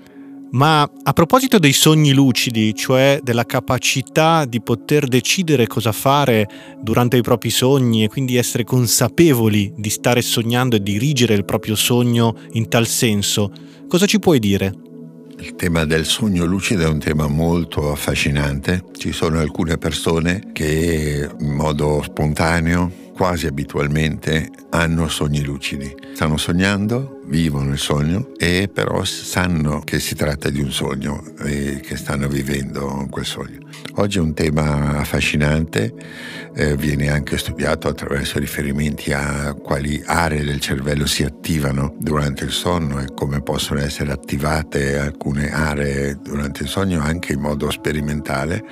Ma 0.51 0.81
a 0.81 1.13
proposito 1.13 1.59
dei 1.59 1.73
sogni 1.73 2.11
lucidi, 2.11 2.73
cioè 2.73 3.19
della 3.21 3.45
capacità 3.45 4.45
di 4.45 4.61
poter 4.61 5.07
decidere 5.07 5.67
cosa 5.67 5.91
fare 5.91 6.47
durante 6.81 7.17
i 7.17 7.21
propri 7.21 7.51
sogni 7.51 8.03
e 8.03 8.07
quindi 8.07 8.35
essere 8.35 8.63
consapevoli 8.63 9.71
di 9.77 9.91
stare 9.91 10.23
sognando 10.23 10.75
e 10.75 10.81
dirigere 10.81 11.35
il 11.35 11.45
proprio 11.45 11.75
sogno 11.75 12.35
in 12.53 12.67
tal 12.67 12.87
senso, 12.87 13.51
cosa 13.87 14.07
ci 14.07 14.17
puoi 14.17 14.39
dire? 14.39 14.73
Il 15.41 15.55
tema 15.55 15.85
del 15.85 16.05
sogno 16.05 16.43
lucido 16.43 16.83
è 16.83 16.89
un 16.89 16.99
tema 16.99 17.27
molto 17.27 17.93
affascinante. 17.93 18.83
Ci 18.97 19.13
sono 19.13 19.39
alcune 19.39 19.77
persone 19.77 20.49
che 20.51 21.29
in 21.39 21.51
modo 21.51 22.01
spontaneo 22.03 22.91
quasi 23.19 23.47
abitualmente 23.47 24.49
hanno 24.69 25.09
sogni 25.09 25.43
lucidi. 25.43 25.93
Stanno 26.13 26.37
sognando, 26.37 27.19
vivono 27.25 27.73
il 27.73 27.77
sogno 27.77 28.29
e 28.37 28.69
però 28.73 29.03
sanno 29.03 29.81
che 29.81 29.99
si 29.99 30.15
tratta 30.15 30.49
di 30.49 30.61
un 30.61 30.71
sogno 30.71 31.21
e 31.43 31.81
che 31.83 31.97
stanno 31.97 32.29
vivendo 32.29 33.05
quel 33.09 33.25
sogno. 33.25 33.57
Oggi 33.95 34.19
è 34.19 34.21
un 34.21 34.33
tema 34.33 34.99
affascinante, 34.99 35.93
eh, 36.55 36.77
viene 36.77 37.09
anche 37.09 37.37
studiato 37.37 37.89
attraverso 37.89 38.39
riferimenti 38.39 39.11
a 39.11 39.53
quali 39.53 40.01
aree 40.05 40.45
del 40.45 40.61
cervello 40.61 41.05
si 41.05 41.25
attivano 41.25 41.95
durante 41.99 42.45
il 42.45 42.51
sonno 42.51 43.01
e 43.01 43.07
come 43.13 43.41
possono 43.41 43.81
essere 43.81 44.13
attivate 44.13 44.97
alcune 44.97 45.51
aree 45.51 46.19
durante 46.23 46.63
il 46.63 46.69
sogno 46.69 47.01
anche 47.01 47.33
in 47.33 47.41
modo 47.41 47.69
sperimentale 47.69 48.63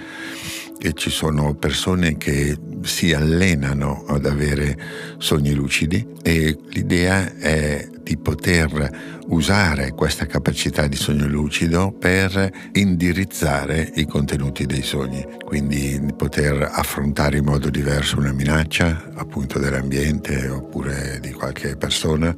e 0.79 0.93
ci 0.93 1.09
sono 1.09 1.55
persone 1.55 2.17
che 2.17 2.57
si 2.83 3.13
allenano 3.13 4.05
ad 4.07 4.25
avere 4.25 4.77
sogni 5.17 5.53
lucidi 5.53 6.05
e 6.21 6.57
l'idea 6.69 7.35
è 7.37 7.87
di 8.01 8.17
poter 8.17 9.15
usare 9.27 9.91
questa 9.91 10.25
capacità 10.25 10.87
di 10.87 10.95
sogno 10.95 11.27
lucido 11.27 11.91
per 11.91 12.69
indirizzare 12.73 13.91
i 13.95 14.05
contenuti 14.05 14.65
dei 14.65 14.81
sogni, 14.81 15.25
quindi 15.43 15.99
di 15.99 16.13
poter 16.13 16.69
affrontare 16.71 17.37
in 17.37 17.45
modo 17.45 17.69
diverso 17.69 18.17
una 18.17 18.31
minaccia 18.31 19.11
appunto 19.15 19.59
dell'ambiente 19.59 20.47
oppure 20.47 21.19
di 21.21 21.31
qualche 21.31 21.75
persona 21.75 22.33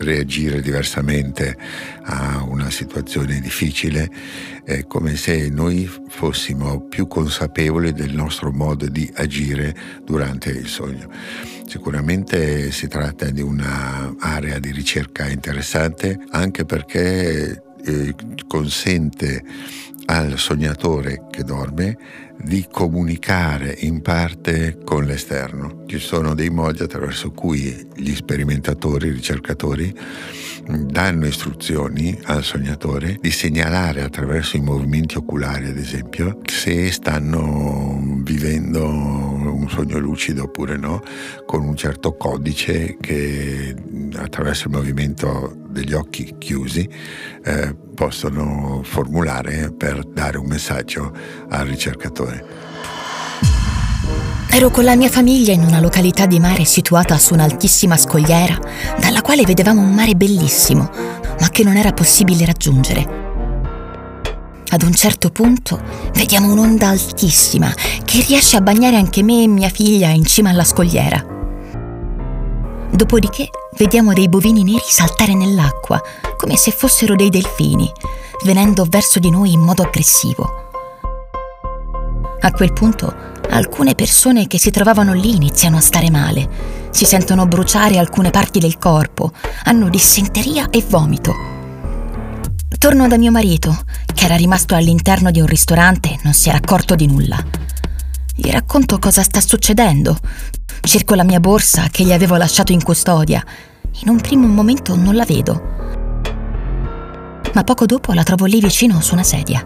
reagire 0.00 0.60
diversamente 0.60 1.56
a 2.02 2.42
una 2.42 2.70
situazione 2.70 3.40
difficile, 3.40 4.10
è 4.64 4.86
come 4.86 5.16
se 5.16 5.48
noi 5.48 5.90
fossimo 6.08 6.80
più 6.80 7.06
consapevoli 7.06 7.92
del 7.92 8.14
nostro 8.14 8.50
modo 8.50 8.86
di 8.88 9.10
agire 9.14 9.74
durante 10.04 10.50
il 10.50 10.66
sogno. 10.66 11.08
Sicuramente 11.66 12.70
si 12.72 12.88
tratta 12.88 13.30
di 13.30 13.42
un'area 13.42 14.58
di 14.58 14.72
ricerca 14.72 15.28
interessante 15.28 16.18
anche 16.30 16.64
perché 16.64 17.62
eh, 17.84 18.14
consente 18.46 19.44
al 20.10 20.38
sognatore 20.38 21.26
che 21.30 21.44
dorme 21.44 21.96
di 22.36 22.66
comunicare 22.68 23.76
in 23.80 24.02
parte 24.02 24.78
con 24.84 25.04
l'esterno. 25.04 25.84
Ci 25.86 26.00
sono 26.00 26.34
dei 26.34 26.50
modi 26.50 26.82
attraverso 26.82 27.30
cui 27.30 27.88
gli 27.94 28.12
sperimentatori, 28.16 29.06
i 29.06 29.12
ricercatori, 29.12 29.94
danno 30.66 31.26
istruzioni 31.26 32.18
al 32.24 32.42
sognatore 32.42 33.18
di 33.20 33.30
segnalare 33.30 34.02
attraverso 34.02 34.56
i 34.56 34.60
movimenti 34.60 35.16
oculari, 35.16 35.68
ad 35.68 35.76
esempio, 35.76 36.40
se 36.44 36.90
stanno 36.90 38.00
vivendo 38.24 39.39
un 39.60 39.68
sogno 39.68 39.98
lucido 39.98 40.44
oppure 40.44 40.76
no, 40.76 41.02
con 41.46 41.62
un 41.62 41.76
certo 41.76 42.16
codice 42.16 42.96
che 43.00 43.74
attraverso 44.16 44.68
il 44.68 44.74
movimento 44.74 45.54
degli 45.68 45.92
occhi 45.92 46.34
chiusi 46.38 46.88
eh, 47.44 47.74
possono 47.94 48.80
formulare 48.82 49.72
per 49.76 50.04
dare 50.04 50.38
un 50.38 50.46
messaggio 50.46 51.12
al 51.48 51.66
ricercatore. 51.66 52.68
Ero 54.52 54.70
con 54.70 54.84
la 54.84 54.96
mia 54.96 55.08
famiglia 55.08 55.52
in 55.52 55.62
una 55.62 55.80
località 55.80 56.26
di 56.26 56.40
mare 56.40 56.64
situata 56.64 57.16
su 57.18 57.34
un'altissima 57.34 57.96
scogliera, 57.96 58.58
dalla 58.98 59.22
quale 59.22 59.44
vedevamo 59.44 59.80
un 59.80 59.94
mare 59.94 60.16
bellissimo, 60.16 60.90
ma 61.38 61.48
che 61.50 61.62
non 61.62 61.76
era 61.76 61.92
possibile 61.92 62.44
raggiungere. 62.44 63.29
Ad 64.72 64.82
un 64.82 64.94
certo 64.94 65.30
punto 65.30 65.80
vediamo 66.14 66.52
un'onda 66.52 66.88
altissima 66.88 67.74
che 68.04 68.24
riesce 68.26 68.56
a 68.56 68.60
bagnare 68.60 68.96
anche 68.96 69.22
me 69.24 69.42
e 69.42 69.48
mia 69.48 69.68
figlia 69.68 70.10
in 70.10 70.24
cima 70.24 70.50
alla 70.50 70.62
scogliera. 70.62 71.24
Dopodiché 72.92 73.48
vediamo 73.76 74.12
dei 74.12 74.28
bovini 74.28 74.62
neri 74.62 74.84
saltare 74.86 75.34
nell'acqua, 75.34 76.00
come 76.36 76.56
se 76.56 76.70
fossero 76.70 77.16
dei 77.16 77.30
delfini, 77.30 77.90
venendo 78.44 78.86
verso 78.88 79.18
di 79.18 79.30
noi 79.30 79.52
in 79.52 79.60
modo 79.60 79.82
aggressivo. 79.82 80.68
A 82.40 82.52
quel 82.52 82.72
punto 82.72 83.12
alcune 83.50 83.96
persone 83.96 84.46
che 84.46 84.58
si 84.58 84.70
trovavano 84.70 85.14
lì 85.14 85.34
iniziano 85.34 85.78
a 85.78 85.80
stare 85.80 86.10
male, 86.10 86.48
si 86.90 87.04
sentono 87.04 87.46
bruciare 87.46 87.98
alcune 87.98 88.30
parti 88.30 88.60
del 88.60 88.78
corpo, 88.78 89.32
hanno 89.64 89.88
dissenteria 89.88 90.70
e 90.70 90.84
vomito. 90.86 91.59
Torno 92.80 93.06
da 93.06 93.18
mio 93.18 93.30
marito, 93.30 93.84
che 94.14 94.24
era 94.24 94.36
rimasto 94.36 94.74
all'interno 94.74 95.30
di 95.30 95.38
un 95.38 95.46
ristorante 95.46 96.08
e 96.12 96.18
non 96.22 96.32
si 96.32 96.48
era 96.48 96.56
accorto 96.56 96.94
di 96.94 97.06
nulla. 97.06 97.36
Gli 98.34 98.50
racconto 98.50 98.98
cosa 98.98 99.22
sta 99.22 99.40
succedendo, 99.40 100.18
Cerco 100.80 101.14
la 101.14 101.24
mia 101.24 101.40
borsa 101.40 101.88
che 101.90 102.04
gli 102.04 102.12
avevo 102.12 102.36
lasciato 102.36 102.72
in 102.72 102.82
custodia. 102.82 103.44
In 104.02 104.08
un 104.08 104.20
primo 104.20 104.46
momento 104.46 104.96
non 104.96 105.14
la 105.14 105.24
vedo. 105.24 105.62
Ma 107.52 107.64
poco 107.64 107.84
dopo 107.84 108.12
la 108.12 108.22
trovo 108.22 108.46
lì 108.46 108.60
vicino 108.60 109.00
su 109.00 109.12
una 109.12 109.22
sedia. 109.22 109.62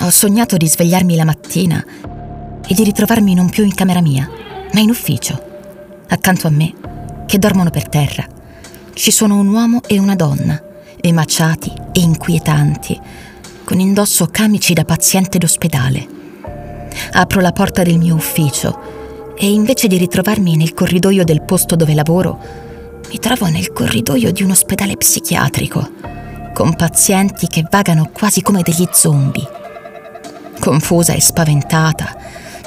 Ho 0.00 0.10
sognato 0.10 0.56
di 0.56 0.66
svegliarmi 0.66 1.14
la 1.14 1.24
mattina 1.24 1.84
e 2.66 2.74
di 2.74 2.82
ritrovarmi 2.82 3.34
non 3.34 3.50
più 3.50 3.64
in 3.64 3.74
camera 3.74 4.00
mia, 4.00 4.28
ma 4.72 4.80
in 4.80 4.88
ufficio, 4.88 5.40
accanto 6.08 6.46
a 6.46 6.50
me, 6.50 6.72
che 7.30 7.38
dormono 7.38 7.70
per 7.70 7.88
terra. 7.88 8.26
Ci 8.92 9.12
sono 9.12 9.38
un 9.38 9.46
uomo 9.46 9.82
e 9.86 10.00
una 10.00 10.16
donna, 10.16 10.60
emaciati 11.00 11.72
e 11.92 12.00
inquietanti, 12.00 13.00
con 13.62 13.78
indosso 13.78 14.26
camici 14.26 14.74
da 14.74 14.84
paziente 14.84 15.38
d'ospedale. 15.38 16.08
Apro 17.12 17.40
la 17.40 17.52
porta 17.52 17.84
del 17.84 17.98
mio 17.98 18.16
ufficio 18.16 19.34
e 19.38 19.48
invece 19.48 19.86
di 19.86 19.96
ritrovarmi 19.96 20.56
nel 20.56 20.74
corridoio 20.74 21.22
del 21.22 21.42
posto 21.42 21.76
dove 21.76 21.94
lavoro, 21.94 22.36
mi 23.08 23.18
trovo 23.20 23.46
nel 23.46 23.72
corridoio 23.72 24.32
di 24.32 24.42
un 24.42 24.50
ospedale 24.50 24.96
psichiatrico, 24.96 25.88
con 26.52 26.74
pazienti 26.74 27.46
che 27.46 27.64
vagano 27.70 28.10
quasi 28.12 28.42
come 28.42 28.62
degli 28.62 28.88
zombie. 28.90 29.48
Confusa 30.58 31.12
e 31.12 31.20
spaventata, 31.20 32.12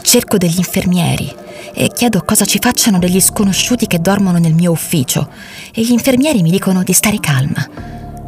cerco 0.01 0.37
degli 0.37 0.59
infermieri 0.59 1.41
e 1.73 1.89
chiedo 1.93 2.23
cosa 2.23 2.45
ci 2.45 2.59
facciano 2.61 2.99
degli 2.99 3.19
sconosciuti 3.19 3.87
che 3.87 3.99
dormono 3.99 4.37
nel 4.37 4.53
mio 4.53 4.71
ufficio 4.71 5.29
e 5.73 5.81
gli 5.81 5.91
infermieri 5.91 6.41
mi 6.41 6.51
dicono 6.51 6.83
di 6.83 6.93
stare 6.93 7.19
calma, 7.19 7.67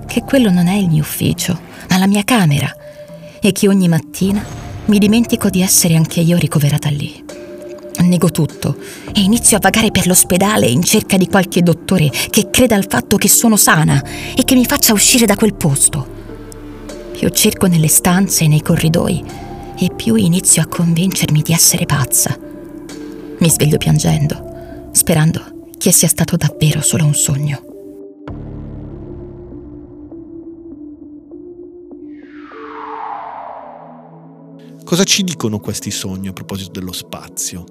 che 0.05 0.21
quello 0.21 0.51
non 0.51 0.67
è 0.67 0.75
il 0.75 0.87
mio 0.87 1.01
ufficio 1.01 1.59
ma 1.89 1.97
la 1.97 2.07
mia 2.07 2.23
camera 2.23 2.73
e 3.39 3.51
che 3.51 3.67
ogni 3.67 3.87
mattina 3.87 4.43
mi 4.85 4.99
dimentico 4.99 5.49
di 5.49 5.61
essere 5.61 5.95
anche 5.95 6.19
io 6.19 6.37
ricoverata 6.37 6.89
lì. 6.89 7.23
Nego 7.99 8.29
tutto 8.29 8.77
e 9.13 9.21
inizio 9.21 9.57
a 9.57 9.61
vagare 9.61 9.89
per 9.89 10.05
l'ospedale 10.05 10.67
in 10.67 10.83
cerca 10.83 11.17
di 11.17 11.27
qualche 11.27 11.63
dottore 11.63 12.09
che 12.29 12.49
creda 12.51 12.75
al 12.75 12.85
fatto 12.87 13.17
che 13.17 13.29
sono 13.29 13.55
sana 13.55 14.03
e 14.35 14.43
che 14.43 14.53
mi 14.53 14.65
faccia 14.65 14.93
uscire 14.93 15.25
da 15.25 15.35
quel 15.35 15.55
posto. 15.55 16.13
Più 17.13 17.29
cerco 17.29 17.67
nelle 17.67 17.87
stanze 17.87 18.43
e 18.43 18.47
nei 18.47 18.61
corridoi 18.61 19.23
e 19.79 19.89
più 19.95 20.15
inizio 20.15 20.61
a 20.61 20.67
convincermi 20.67 21.41
di 21.41 21.53
essere 21.53 21.85
pazza. 21.85 22.44
Mi 23.45 23.51
sveglio 23.51 23.77
piangendo, 23.77 24.89
sperando 24.91 25.67
che 25.77 25.91
sia 25.91 26.07
stato 26.07 26.35
davvero 26.35 26.81
solo 26.81 27.05
un 27.05 27.13
sogno. 27.13 27.63
Cosa 34.83 35.03
ci 35.03 35.21
dicono 35.21 35.59
questi 35.59 35.91
sogni 35.91 36.29
a 36.29 36.33
proposito 36.33 36.71
dello 36.71 36.91
spazio? 36.91 37.65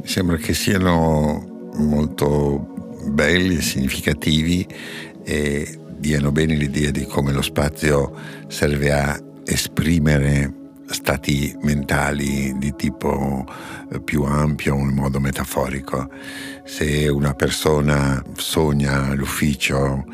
Mi 0.00 0.06
sembra 0.06 0.36
che 0.36 0.54
siano 0.54 1.70
molto 1.78 3.00
belli 3.08 3.56
e 3.56 3.62
significativi 3.62 4.64
e 5.24 5.76
diano 5.98 6.30
bene 6.30 6.54
l'idea 6.54 6.92
di 6.92 7.04
come 7.06 7.32
lo 7.32 7.42
spazio 7.42 8.14
serve 8.46 8.92
a 8.92 9.20
esprimere 9.44 10.61
stati 10.92 11.56
mentali 11.62 12.56
di 12.58 12.74
tipo 12.76 13.44
eh, 13.90 14.00
più 14.00 14.22
ampio 14.22 14.76
in 14.76 14.94
modo 14.94 15.20
metaforico. 15.20 16.10
Se 16.64 17.08
una 17.08 17.34
persona 17.34 18.22
sogna 18.36 19.12
l'ufficio 19.14 20.04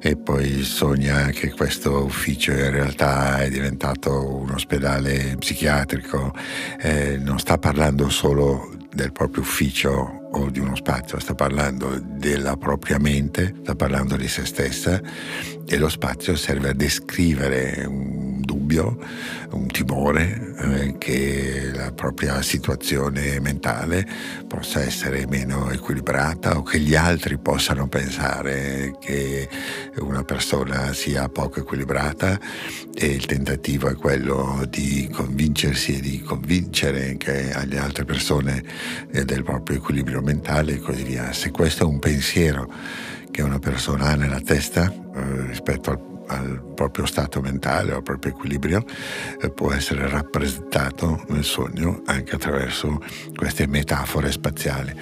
e 0.00 0.16
poi 0.16 0.62
sogna 0.62 1.26
che 1.30 1.50
questo 1.50 2.04
ufficio 2.04 2.52
in 2.52 2.70
realtà 2.70 3.42
è 3.42 3.50
diventato 3.50 4.36
un 4.36 4.50
ospedale 4.50 5.36
psichiatrico, 5.38 6.32
eh, 6.80 7.18
non 7.18 7.38
sta 7.38 7.58
parlando 7.58 8.08
solo 8.08 8.76
del 8.92 9.12
proprio 9.12 9.42
ufficio 9.42 10.28
o 10.30 10.50
di 10.50 10.58
uno 10.60 10.76
spazio, 10.76 11.18
sta 11.18 11.34
parlando 11.34 12.00
della 12.00 12.56
propria 12.56 12.98
mente, 12.98 13.54
sta 13.62 13.74
parlando 13.74 14.16
di 14.16 14.28
se 14.28 14.44
stessa 14.44 15.00
e 15.66 15.78
lo 15.78 15.88
spazio 15.88 16.36
serve 16.36 16.70
a 16.70 16.74
descrivere 16.74 17.84
un 17.86 18.17
dubbio, 18.68 18.98
un 19.52 19.66
timore 19.68 20.54
eh, 20.58 20.98
che 20.98 21.70
la 21.74 21.90
propria 21.92 22.42
situazione 22.42 23.40
mentale 23.40 24.06
possa 24.46 24.82
essere 24.82 25.26
meno 25.26 25.70
equilibrata 25.70 26.58
o 26.58 26.62
che 26.62 26.78
gli 26.78 26.94
altri 26.94 27.38
possano 27.38 27.88
pensare 27.88 28.94
che 29.00 29.48
una 30.00 30.22
persona 30.22 30.92
sia 30.92 31.28
poco 31.30 31.60
equilibrata 31.60 32.38
e 32.94 33.06
il 33.06 33.24
tentativo 33.24 33.88
è 33.88 33.94
quello 33.94 34.62
di 34.68 35.08
convincersi 35.10 35.96
e 35.96 36.00
di 36.00 36.20
convincere 36.20 37.08
anche 37.08 37.52
alle 37.52 37.78
altre 37.78 38.04
persone 38.04 38.62
eh, 39.10 39.24
del 39.24 39.42
proprio 39.42 39.78
equilibrio 39.78 40.20
mentale 40.20 40.74
e 40.74 40.78
così 40.78 41.04
via. 41.04 41.32
Se 41.32 41.50
questo 41.50 41.84
è 41.84 41.86
un 41.86 41.98
pensiero 41.98 42.70
che 43.30 43.40
una 43.40 43.58
persona 43.58 44.08
ha 44.08 44.14
nella 44.14 44.40
testa 44.40 44.92
eh, 44.92 45.46
rispetto 45.46 45.90
al 45.90 46.17
al 46.28 46.72
proprio 46.74 47.06
stato 47.06 47.40
mentale, 47.40 47.92
al 47.92 48.02
proprio 48.02 48.32
equilibrio, 48.32 48.84
eh, 49.40 49.50
può 49.50 49.72
essere 49.72 50.08
rappresentato 50.08 51.24
nel 51.28 51.44
sogno 51.44 52.02
anche 52.06 52.34
attraverso 52.34 53.02
queste 53.34 53.66
metafore 53.66 54.30
spaziali. 54.30 54.94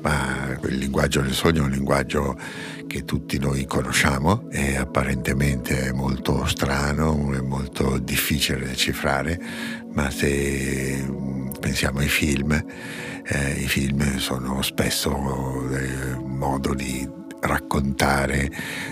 Ma 0.00 0.58
il 0.62 0.76
linguaggio 0.76 1.20
del 1.20 1.32
sogno 1.32 1.62
è 1.62 1.64
un 1.64 1.70
linguaggio 1.70 2.36
che 2.86 3.04
tutti 3.04 3.38
noi 3.38 3.66
conosciamo, 3.66 4.48
è 4.50 4.76
apparentemente 4.76 5.92
molto 5.92 6.46
strano, 6.46 7.32
è 7.32 7.40
molto 7.40 7.98
difficile 7.98 8.60
da 8.60 8.66
decifrare, 8.66 9.40
ma 9.92 10.10
se 10.10 11.02
mm, 11.02 11.48
pensiamo 11.60 12.00
ai 12.00 12.08
film, 12.08 12.52
eh, 12.52 13.52
i 13.52 13.66
film 13.66 14.18
sono 14.18 14.60
spesso 14.62 15.10
il 15.10 16.22
modo 16.24 16.74
di 16.74 17.22
raccontare 17.46 18.50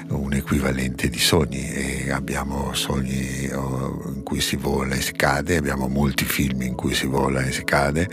un 0.09 0.33
equivalente 0.33 1.09
di 1.09 1.19
sogni. 1.19 1.69
E 1.71 2.11
abbiamo 2.11 2.73
sogni 2.75 3.45
in 3.51 4.21
cui 4.23 4.41
si 4.41 4.57
vola 4.57 4.95
e 4.95 5.01
si 5.01 5.13
cade, 5.13 5.57
abbiamo 5.57 5.89
molti 5.89 6.25
film 6.25 6.63
in 6.63 6.75
cui 6.75 6.95
si 6.95 7.07
vola 7.07 7.43
e 7.43 7.53
si 7.53 7.65
cade, 7.65 8.09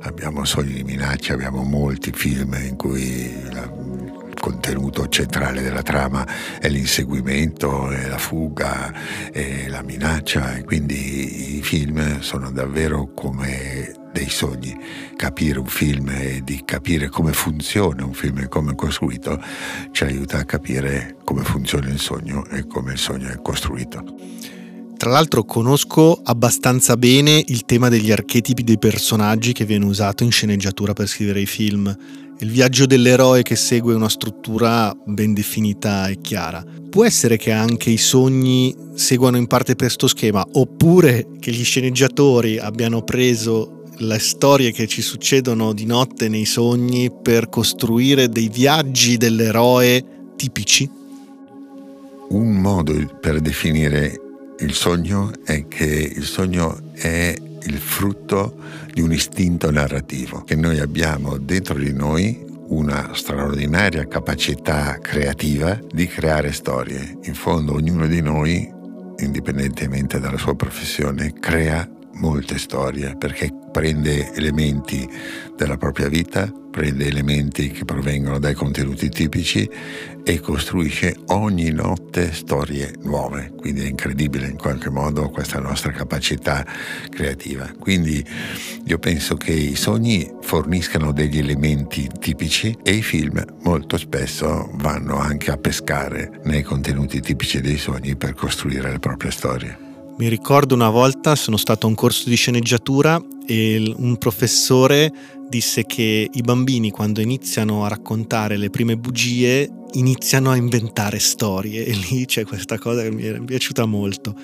abbiamo 0.00 0.44
sogni 0.44 0.74
di 0.74 0.84
minaccia, 0.84 1.34
abbiamo 1.34 1.62
molti 1.62 2.12
film 2.12 2.54
in 2.54 2.76
cui 2.76 3.02
il 3.02 4.34
contenuto 4.40 5.08
centrale 5.08 5.62
della 5.62 5.82
trama 5.82 6.26
è 6.58 6.68
l'inseguimento, 6.68 7.90
è 7.90 8.08
la 8.08 8.18
fuga, 8.18 8.92
è 9.32 9.68
la 9.68 9.82
minaccia 9.82 10.56
e 10.56 10.64
quindi 10.64 11.56
i 11.56 11.62
film 11.62 12.20
sono 12.20 12.50
davvero 12.50 13.10
come 13.14 14.02
dei 14.14 14.30
sogni. 14.30 14.78
Capire 15.16 15.58
un 15.58 15.66
film 15.66 16.08
e 16.08 16.40
di 16.44 16.62
capire 16.64 17.08
come 17.08 17.32
funziona 17.32 18.04
un 18.04 18.14
film 18.14 18.38
e 18.38 18.48
come 18.48 18.72
è 18.72 18.74
costruito 18.76 19.42
ci 19.90 20.04
aiuta 20.04 20.38
a 20.38 20.44
capire 20.44 21.16
come 21.24 21.42
funziona 21.42 21.88
il 21.88 21.98
sogno 21.98 22.46
e 22.46 22.66
come 22.68 22.92
il 22.92 22.98
sogno 22.98 23.28
è 23.28 23.42
costruito. 23.42 24.04
Tra 24.96 25.10
l'altro 25.10 25.42
conosco 25.44 26.20
abbastanza 26.22 26.96
bene 26.96 27.42
il 27.44 27.64
tema 27.64 27.88
degli 27.88 28.12
archetipi 28.12 28.62
dei 28.62 28.78
personaggi 28.78 29.52
che 29.52 29.64
viene 29.64 29.84
usato 29.84 30.22
in 30.22 30.30
sceneggiatura 30.30 30.92
per 30.92 31.08
scrivere 31.08 31.40
i 31.40 31.46
film. 31.46 31.94
Il 32.38 32.50
viaggio 32.50 32.86
dell'eroe 32.86 33.42
che 33.42 33.56
segue 33.56 33.94
una 33.94 34.08
struttura 34.08 34.96
ben 35.04 35.34
definita 35.34 36.06
e 36.06 36.20
chiara. 36.20 36.64
Può 36.88 37.04
essere 37.04 37.36
che 37.36 37.50
anche 37.50 37.90
i 37.90 37.96
sogni 37.96 38.74
seguano 38.94 39.36
in 39.36 39.46
parte 39.46 39.74
questo 39.74 40.06
schema, 40.06 40.44
oppure 40.52 41.26
che 41.40 41.50
gli 41.50 41.64
sceneggiatori 41.64 42.58
abbiano 42.58 43.02
preso 43.02 43.73
le 43.98 44.18
storie 44.18 44.72
che 44.72 44.86
ci 44.86 45.02
succedono 45.02 45.72
di 45.72 45.86
notte 45.86 46.28
nei 46.28 46.44
sogni 46.44 47.10
per 47.10 47.48
costruire 47.48 48.28
dei 48.28 48.48
viaggi 48.48 49.16
dell'eroe 49.16 50.04
tipici? 50.36 50.88
Un 52.30 52.54
modo 52.56 52.92
per 53.20 53.40
definire 53.40 54.20
il 54.58 54.72
sogno 54.72 55.30
è 55.44 55.66
che 55.68 56.12
il 56.14 56.24
sogno 56.24 56.78
è 56.92 57.34
il 57.66 57.78
frutto 57.78 58.56
di 58.92 59.00
un 59.00 59.12
istinto 59.12 59.70
narrativo, 59.70 60.42
che 60.42 60.54
noi 60.54 60.78
abbiamo 60.78 61.38
dentro 61.38 61.74
di 61.78 61.92
noi 61.92 62.44
una 62.68 63.10
straordinaria 63.14 64.06
capacità 64.06 64.98
creativa 65.00 65.78
di 65.90 66.06
creare 66.06 66.52
storie. 66.52 67.18
In 67.24 67.34
fondo 67.34 67.74
ognuno 67.74 68.06
di 68.06 68.20
noi, 68.22 68.70
indipendentemente 69.18 70.18
dalla 70.18 70.38
sua 70.38 70.54
professione, 70.54 71.32
crea 71.38 71.88
molte 72.24 72.58
storie 72.58 73.16
perché 73.18 73.50
prende 73.70 74.32
elementi 74.32 75.06
della 75.56 75.76
propria 75.76 76.08
vita, 76.08 76.50
prende 76.70 77.06
elementi 77.06 77.70
che 77.70 77.84
provengono 77.84 78.38
dai 78.38 78.54
contenuti 78.54 79.10
tipici 79.10 79.68
e 80.24 80.40
costruisce 80.40 81.16
ogni 81.26 81.70
notte 81.70 82.32
storie 82.32 82.94
nuove. 83.02 83.52
Quindi 83.54 83.82
è 83.82 83.88
incredibile 83.88 84.46
in 84.46 84.56
qualche 84.56 84.88
modo 84.88 85.28
questa 85.28 85.60
nostra 85.60 85.92
capacità 85.92 86.64
creativa. 87.10 87.70
Quindi 87.78 88.24
io 88.86 88.98
penso 88.98 89.36
che 89.36 89.52
i 89.52 89.76
sogni 89.76 90.26
forniscano 90.40 91.12
degli 91.12 91.38
elementi 91.38 92.08
tipici 92.18 92.76
e 92.82 92.92
i 92.92 93.02
film 93.02 93.44
molto 93.64 93.98
spesso 93.98 94.70
vanno 94.76 95.18
anche 95.18 95.50
a 95.50 95.58
pescare 95.58 96.40
nei 96.44 96.62
contenuti 96.62 97.20
tipici 97.20 97.60
dei 97.60 97.76
sogni 97.76 98.16
per 98.16 98.32
costruire 98.32 98.90
le 98.90 98.98
proprie 98.98 99.30
storie. 99.30 99.83
Mi 100.16 100.28
ricordo 100.28 100.76
una 100.76 100.90
volta 100.90 101.34
sono 101.34 101.56
stato 101.56 101.86
a 101.86 101.88
un 101.88 101.96
corso 101.96 102.28
di 102.28 102.36
sceneggiatura 102.36 103.20
e 103.46 103.92
un 103.96 104.16
professore 104.16 105.12
disse 105.48 105.84
che 105.86 106.28
i 106.32 106.40
bambini 106.40 106.90
quando 106.90 107.20
iniziano 107.20 107.84
a 107.84 107.88
raccontare 107.88 108.56
le 108.56 108.70
prime 108.70 108.96
bugie 108.96 109.68
iniziano 109.94 110.50
a 110.50 110.56
inventare 110.56 111.18
storie 111.18 111.84
e 111.84 111.92
lì 112.10 112.26
c'è 112.26 112.44
questa 112.44 112.78
cosa 112.78 113.02
che 113.02 113.10
mi 113.10 113.24
è 113.24 113.40
piaciuta 113.40 113.86
molto. 113.86 114.38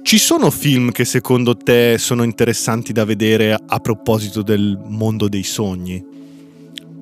Ci 0.00 0.16
sono 0.16 0.50
film 0.50 0.90
che 0.90 1.04
secondo 1.04 1.54
te 1.54 1.96
sono 1.98 2.22
interessanti 2.22 2.94
da 2.94 3.04
vedere 3.04 3.54
a 3.54 3.78
proposito 3.80 4.40
del 4.40 4.80
mondo 4.86 5.28
dei 5.28 5.42
sogni? 5.42 6.02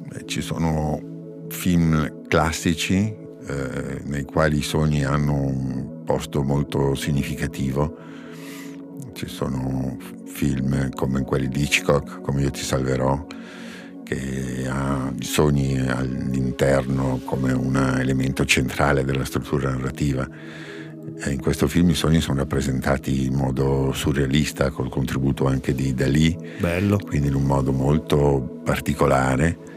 Beh, 0.09 0.25
ci 0.27 0.41
sono 0.41 1.47
film 1.51 2.27
classici 2.27 2.97
eh, 3.47 4.01
nei 4.05 4.25
quali 4.25 4.59
i 4.59 4.63
sogni 4.63 5.05
hanno 5.05 5.96
posto 6.07 6.43
molto 6.43 6.95
significativo. 6.95 7.97
Ci 9.13 9.27
sono 9.27 9.99
film 10.27 10.91
come 10.95 11.23
quelli 11.23 11.49
di 11.49 11.63
Hitchcock, 11.63 12.21
come 12.21 12.43
Io 12.43 12.51
ti 12.51 12.63
salverò, 12.63 13.27
che 14.05 14.67
ha 14.69 15.13
i 15.19 15.25
sogni 15.25 15.79
all'interno 15.79 17.21
come 17.25 17.53
un 17.53 17.77
elemento 17.99 18.45
centrale 18.45 19.05
della 19.05 19.25
struttura 19.25 19.71
narrativa. 19.71 20.27
E 21.19 21.31
in 21.31 21.41
questo 21.41 21.67
film 21.67 21.91
i 21.91 21.95
sogni 21.95 22.21
sono 22.21 22.39
rappresentati 22.39 23.27
in 23.27 23.35
modo 23.35 23.93
surrealista, 23.93 24.71
col 24.71 24.89
contributo 24.89 25.47
anche 25.47 25.75
di 25.75 25.93
Dalì, 25.93 26.37
Bello. 26.61 26.99
quindi 26.99 27.29
in 27.29 27.35
un 27.35 27.45
modo 27.45 27.73
molto 27.73 28.61
particolare 28.63 29.75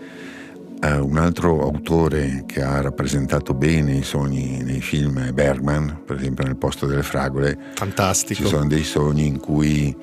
Uh, 0.82 1.06
un 1.06 1.18
altro 1.18 1.62
autore 1.62 2.46
che 2.46 2.62
ha 2.62 2.80
rappresentato 2.80 3.54
bene 3.54 3.96
i 3.96 4.04
sogni 4.04 4.64
nei 4.64 4.80
film 4.80 5.20
è 5.20 5.34
Bergman, 5.34 6.04
per 6.06 6.16
esempio 6.16 6.46
nel 6.46 6.56
posto 6.56 6.86
delle 6.86 7.04
fragole. 7.04 7.58
Fantastico. 7.76 8.44
Ci 8.44 8.48
sono 8.48 8.66
dei 8.66 8.86
sogni 8.86 9.28
in 9.28 9.40
cui 9.40 9.94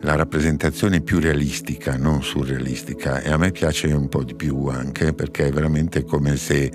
la 0.00 0.16
rappresentazione 0.16 0.96
è 0.96 1.00
più 1.02 1.20
realistica, 1.20 1.96
non 1.96 2.24
surrealistica 2.24 3.20
e 3.20 3.30
a 3.30 3.36
me 3.36 3.52
piace 3.52 3.92
un 3.92 4.08
po' 4.08 4.24
di 4.24 4.34
più 4.34 4.66
anche 4.66 5.12
perché 5.12 5.46
è 5.46 5.52
veramente 5.52 6.04
come 6.04 6.36
se 6.36 6.72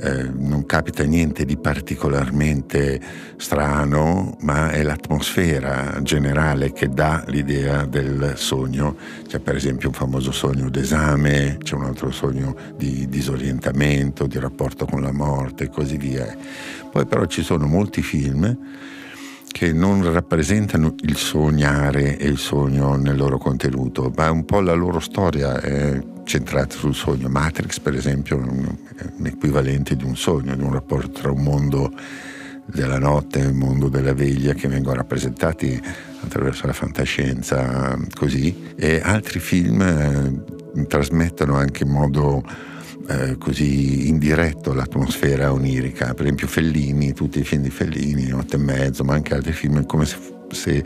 eh, 0.00 0.30
non 0.30 0.66
capita 0.66 1.04
niente 1.04 1.44
di 1.44 1.56
particolarmente 1.56 3.00
strano, 3.36 4.36
ma 4.40 4.70
è 4.70 4.82
l'atmosfera 4.82 6.00
generale 6.02 6.72
che 6.72 6.88
dà 6.88 7.24
l'idea 7.28 7.84
del 7.84 8.34
sogno. 8.36 8.96
C'è 9.26 9.38
per 9.38 9.56
esempio 9.56 9.88
un 9.88 9.94
famoso 9.94 10.32
sogno 10.32 10.68
d'esame, 10.68 11.58
c'è 11.62 11.74
un 11.74 11.84
altro 11.84 12.10
sogno 12.10 12.54
di 12.76 13.08
disorientamento, 13.08 14.26
di 14.26 14.38
rapporto 14.38 14.84
con 14.86 15.02
la 15.02 15.12
morte 15.12 15.64
e 15.64 15.70
così 15.70 15.96
via. 15.96 16.36
Poi 16.90 17.06
però 17.06 17.24
ci 17.26 17.42
sono 17.42 17.66
molti 17.66 18.02
film 18.02 18.56
che 19.56 19.72
non 19.72 20.12
rappresentano 20.12 20.96
il 21.00 21.16
sognare 21.16 22.18
e 22.18 22.28
il 22.28 22.36
sogno 22.36 22.94
nel 22.96 23.16
loro 23.16 23.38
contenuto, 23.38 24.12
ma 24.14 24.30
un 24.30 24.44
po' 24.44 24.60
la 24.60 24.74
loro 24.74 25.00
storia 25.00 25.58
è 25.62 25.98
centrata 26.24 26.76
sul 26.76 26.94
sogno. 26.94 27.30
Matrix, 27.30 27.80
per 27.80 27.94
esempio, 27.94 28.38
è 28.38 28.42
un 29.16 29.24
equivalente 29.24 29.96
di 29.96 30.04
un 30.04 30.14
sogno, 30.14 30.54
di 30.54 30.62
un 30.62 30.74
rapporto 30.74 31.08
tra 31.20 31.30
un 31.30 31.42
mondo 31.42 31.90
della 32.66 32.98
notte 32.98 33.38
e 33.38 33.44
il 33.44 33.54
mondo 33.54 33.88
della 33.88 34.12
veglia 34.12 34.52
che 34.52 34.68
vengono 34.68 34.96
rappresentati 34.96 35.80
attraverso 36.20 36.66
la 36.66 36.74
fantascienza, 36.74 37.96
così, 38.12 38.74
e 38.76 39.00
altri 39.02 39.40
film 39.40 39.80
eh, 39.80 40.84
trasmettono 40.86 41.54
anche 41.56 41.84
in 41.84 41.92
modo 41.92 42.44
eh, 43.08 43.36
così 43.38 44.08
indiretto 44.08 44.72
l'atmosfera 44.72 45.52
onirica, 45.52 46.14
per 46.14 46.24
esempio 46.24 46.46
Fellini, 46.46 47.12
tutti 47.12 47.38
i 47.40 47.44
film 47.44 47.62
di 47.62 47.70
Fellini, 47.70 48.26
Notte 48.26 48.56
e 48.56 48.58
mezzo, 48.58 49.04
ma 49.04 49.14
anche 49.14 49.34
altri 49.34 49.52
film, 49.52 49.86
come 49.86 50.04
se, 50.04 50.16
se 50.50 50.84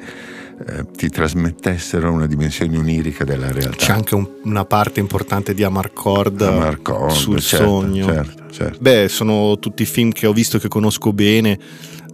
eh, 0.66 0.84
ti 0.94 1.08
trasmettessero 1.08 2.12
una 2.12 2.26
dimensione 2.26 2.76
onirica 2.76 3.24
della 3.24 3.50
realtà. 3.50 3.76
C'è 3.76 3.92
anche 3.92 4.14
un, 4.14 4.28
una 4.44 4.66
parte 4.66 5.00
importante 5.00 5.54
di 5.54 5.62
Amarcord, 5.62 6.42
Amarcord 6.42 7.12
sul 7.12 7.40
certo, 7.40 7.64
sogno. 7.64 8.04
Certo, 8.04 8.42
certo. 8.50 8.78
Beh, 8.80 9.08
sono 9.08 9.58
tutti 9.58 9.86
film 9.86 10.12
che 10.12 10.26
ho 10.26 10.32
visto 10.34 10.58
che 10.58 10.68
conosco 10.68 11.14
bene. 11.14 11.58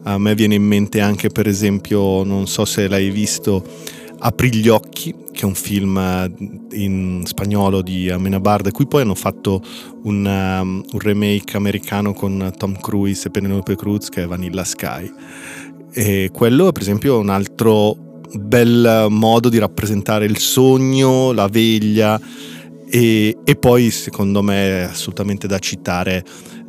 A 0.05 0.19
me 0.19 0.37
viene 0.37 0.55
in 0.55 0.63
mente 0.63 1.01
anche, 1.01 1.31
per 1.31 1.49
esempio, 1.49 2.23
non 2.23 2.47
so 2.47 2.65
se 2.65 2.87
l'hai 2.87 3.11
visto, 3.11 3.65
Apri 4.27 4.53
gli 4.53 4.67
occhi, 4.67 5.15
che 5.31 5.43
è 5.43 5.45
un 5.45 5.55
film 5.55 5.97
eh, 5.97 6.33
in 6.73 7.23
spagnolo 7.25 7.81
di 7.81 8.11
Amenabar, 8.11 8.61
da 8.61 8.73
cui 8.73 8.89
poi 8.89 9.03
hanno 9.03 9.15
fatto 9.15 9.63
un, 10.03 10.25
um, 10.27 10.83
un 10.85 10.99
remake 10.99 11.57
americano 11.57 12.13
con 12.13 12.53
Tom 12.57 12.77
Cruise 12.81 13.29
e 13.29 13.31
Penelope 13.31 13.77
Cruz, 13.77 14.09
che 14.09 14.25
è 14.25 14.27
Vanilla 14.27 14.65
Sky. 14.65 15.09
E 15.93 16.31
quello, 16.33 16.73
per 16.73 16.83
esempio, 16.83 17.21
un 17.21 17.29
altro 17.29 18.21
bel 18.33 19.07
modo 19.11 19.49
di 19.49 19.59
rappresentare 19.59 20.25
il 20.25 20.39
sogno, 20.39 21.31
la 21.31 21.47
veglia 21.47 22.21
e, 22.91 23.39
e 23.45 23.55
poi 23.55 23.93
secondo 23.93 24.43
me 24.43 24.81
è 24.81 24.83
assolutamente 24.83 25.47
da 25.47 25.61
citare 25.61 26.25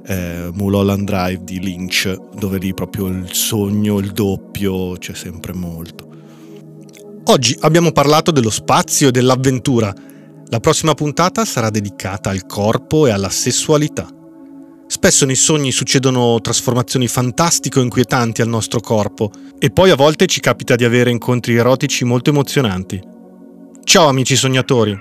eh, 0.06 0.52
Mulholland 0.54 1.06
Drive 1.08 1.44
di 1.44 1.60
Lynch 1.60 2.16
dove 2.38 2.60
lì 2.60 2.76
proprio 2.76 3.08
il 3.08 3.34
sogno, 3.34 3.98
il 3.98 4.12
doppio 4.12 4.94
c'è 5.00 5.16
sempre 5.16 5.54
molto. 5.54 6.17
Oggi 7.30 7.58
abbiamo 7.60 7.92
parlato 7.92 8.32
dello 8.32 8.50
spazio 8.50 9.10
e 9.10 9.12
dell'avventura. 9.12 9.94
La 10.48 10.62
prossima 10.62 10.94
puntata 10.94 11.44
sarà 11.44 11.70
dedicata 11.70 12.30
al 12.30 12.46
corpo 12.46 13.06
e 13.06 13.12
alla 13.12 13.30
sessualità. 13.30 14.08
Spesso 14.88 15.26
nei 15.26 15.36
sogni 15.36 15.74
succedono 15.74 16.40
trasformazioni 16.40 17.10
fantastiche 17.10 17.80
o 17.80 17.84
inquietanti 17.84 18.42
al 18.42 18.48
nostro 18.48 18.80
corpo 18.80 19.30
e 19.60 19.72
poi 19.72 19.90
a 19.90 19.96
volte 19.96 20.26
ci 20.28 20.40
capita 20.40 20.76
di 20.76 20.86
avere 20.86 21.12
incontri 21.12 21.58
erotici 21.58 22.06
molto 22.06 22.30
emozionanti. 22.30 23.02
Ciao 23.84 24.08
amici 24.08 24.38
sognatori! 24.38 24.98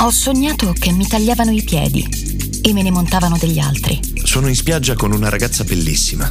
Ho 0.00 0.10
sognato 0.10 0.72
che 0.72 0.90
mi 0.90 1.06
tagliavano 1.06 1.50
i 1.50 1.62
piedi 1.62 2.08
e 2.62 2.72
me 2.72 2.82
ne 2.82 2.90
montavano 2.90 3.36
degli 3.38 3.58
altri. 3.58 4.00
Sono 4.22 4.48
in 4.48 4.56
spiaggia 4.56 4.94
con 4.94 5.12
una 5.12 5.28
ragazza 5.28 5.64
bellissima. 5.64 6.30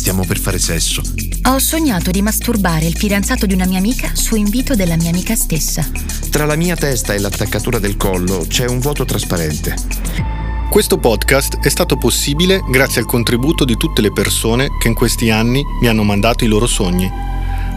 Stiamo 0.00 0.24
per 0.24 0.38
fare 0.38 0.58
sesso. 0.58 1.02
Ho 1.42 1.58
sognato 1.58 2.10
di 2.10 2.22
masturbare 2.22 2.86
il 2.86 2.96
fidanzato 2.96 3.44
di 3.44 3.52
una 3.52 3.66
mia 3.66 3.76
amica 3.76 4.12
su 4.14 4.34
invito 4.34 4.74
della 4.74 4.96
mia 4.96 5.10
amica 5.10 5.34
stessa. 5.34 5.86
Tra 6.30 6.46
la 6.46 6.56
mia 6.56 6.74
testa 6.74 7.12
e 7.12 7.18
l'attaccatura 7.18 7.78
del 7.78 7.98
collo 7.98 8.46
c'è 8.48 8.66
un 8.66 8.78
vuoto 8.78 9.04
trasparente. 9.04 9.74
Questo 10.70 10.96
podcast 10.96 11.58
è 11.58 11.68
stato 11.68 11.98
possibile 11.98 12.62
grazie 12.70 13.02
al 13.02 13.06
contributo 13.06 13.66
di 13.66 13.76
tutte 13.76 14.00
le 14.00 14.10
persone 14.10 14.68
che 14.80 14.88
in 14.88 14.94
questi 14.94 15.28
anni 15.28 15.62
mi 15.82 15.86
hanno 15.86 16.02
mandato 16.02 16.44
i 16.44 16.48
loro 16.48 16.66
sogni. 16.66 17.08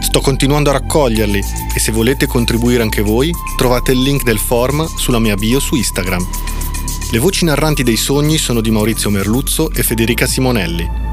Sto 0.00 0.22
continuando 0.22 0.70
a 0.70 0.78
raccoglierli 0.78 1.40
e 1.74 1.78
se 1.78 1.92
volete 1.92 2.26
contribuire 2.26 2.82
anche 2.82 3.02
voi 3.02 3.30
trovate 3.54 3.92
il 3.92 4.00
link 4.00 4.22
del 4.22 4.38
form 4.38 4.86
sulla 4.96 5.18
mia 5.18 5.34
bio 5.34 5.60
su 5.60 5.74
Instagram. 5.74 6.26
Le 7.10 7.18
voci 7.18 7.44
narranti 7.44 7.82
dei 7.82 7.98
sogni 7.98 8.38
sono 8.38 8.62
di 8.62 8.70
Maurizio 8.70 9.10
Merluzzo 9.10 9.70
e 9.72 9.82
Federica 9.82 10.26
Simonelli. 10.26 11.03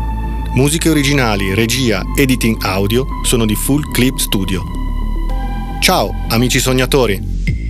Musiche 0.53 0.89
originali, 0.89 1.53
regia, 1.53 2.03
editing 2.13 2.61
audio 2.63 3.05
sono 3.23 3.45
di 3.45 3.55
Full 3.55 3.89
Clip 3.89 4.17
Studio. 4.17 4.65
Ciao 5.79 6.13
amici 6.27 6.59
sognatori! 6.59 7.60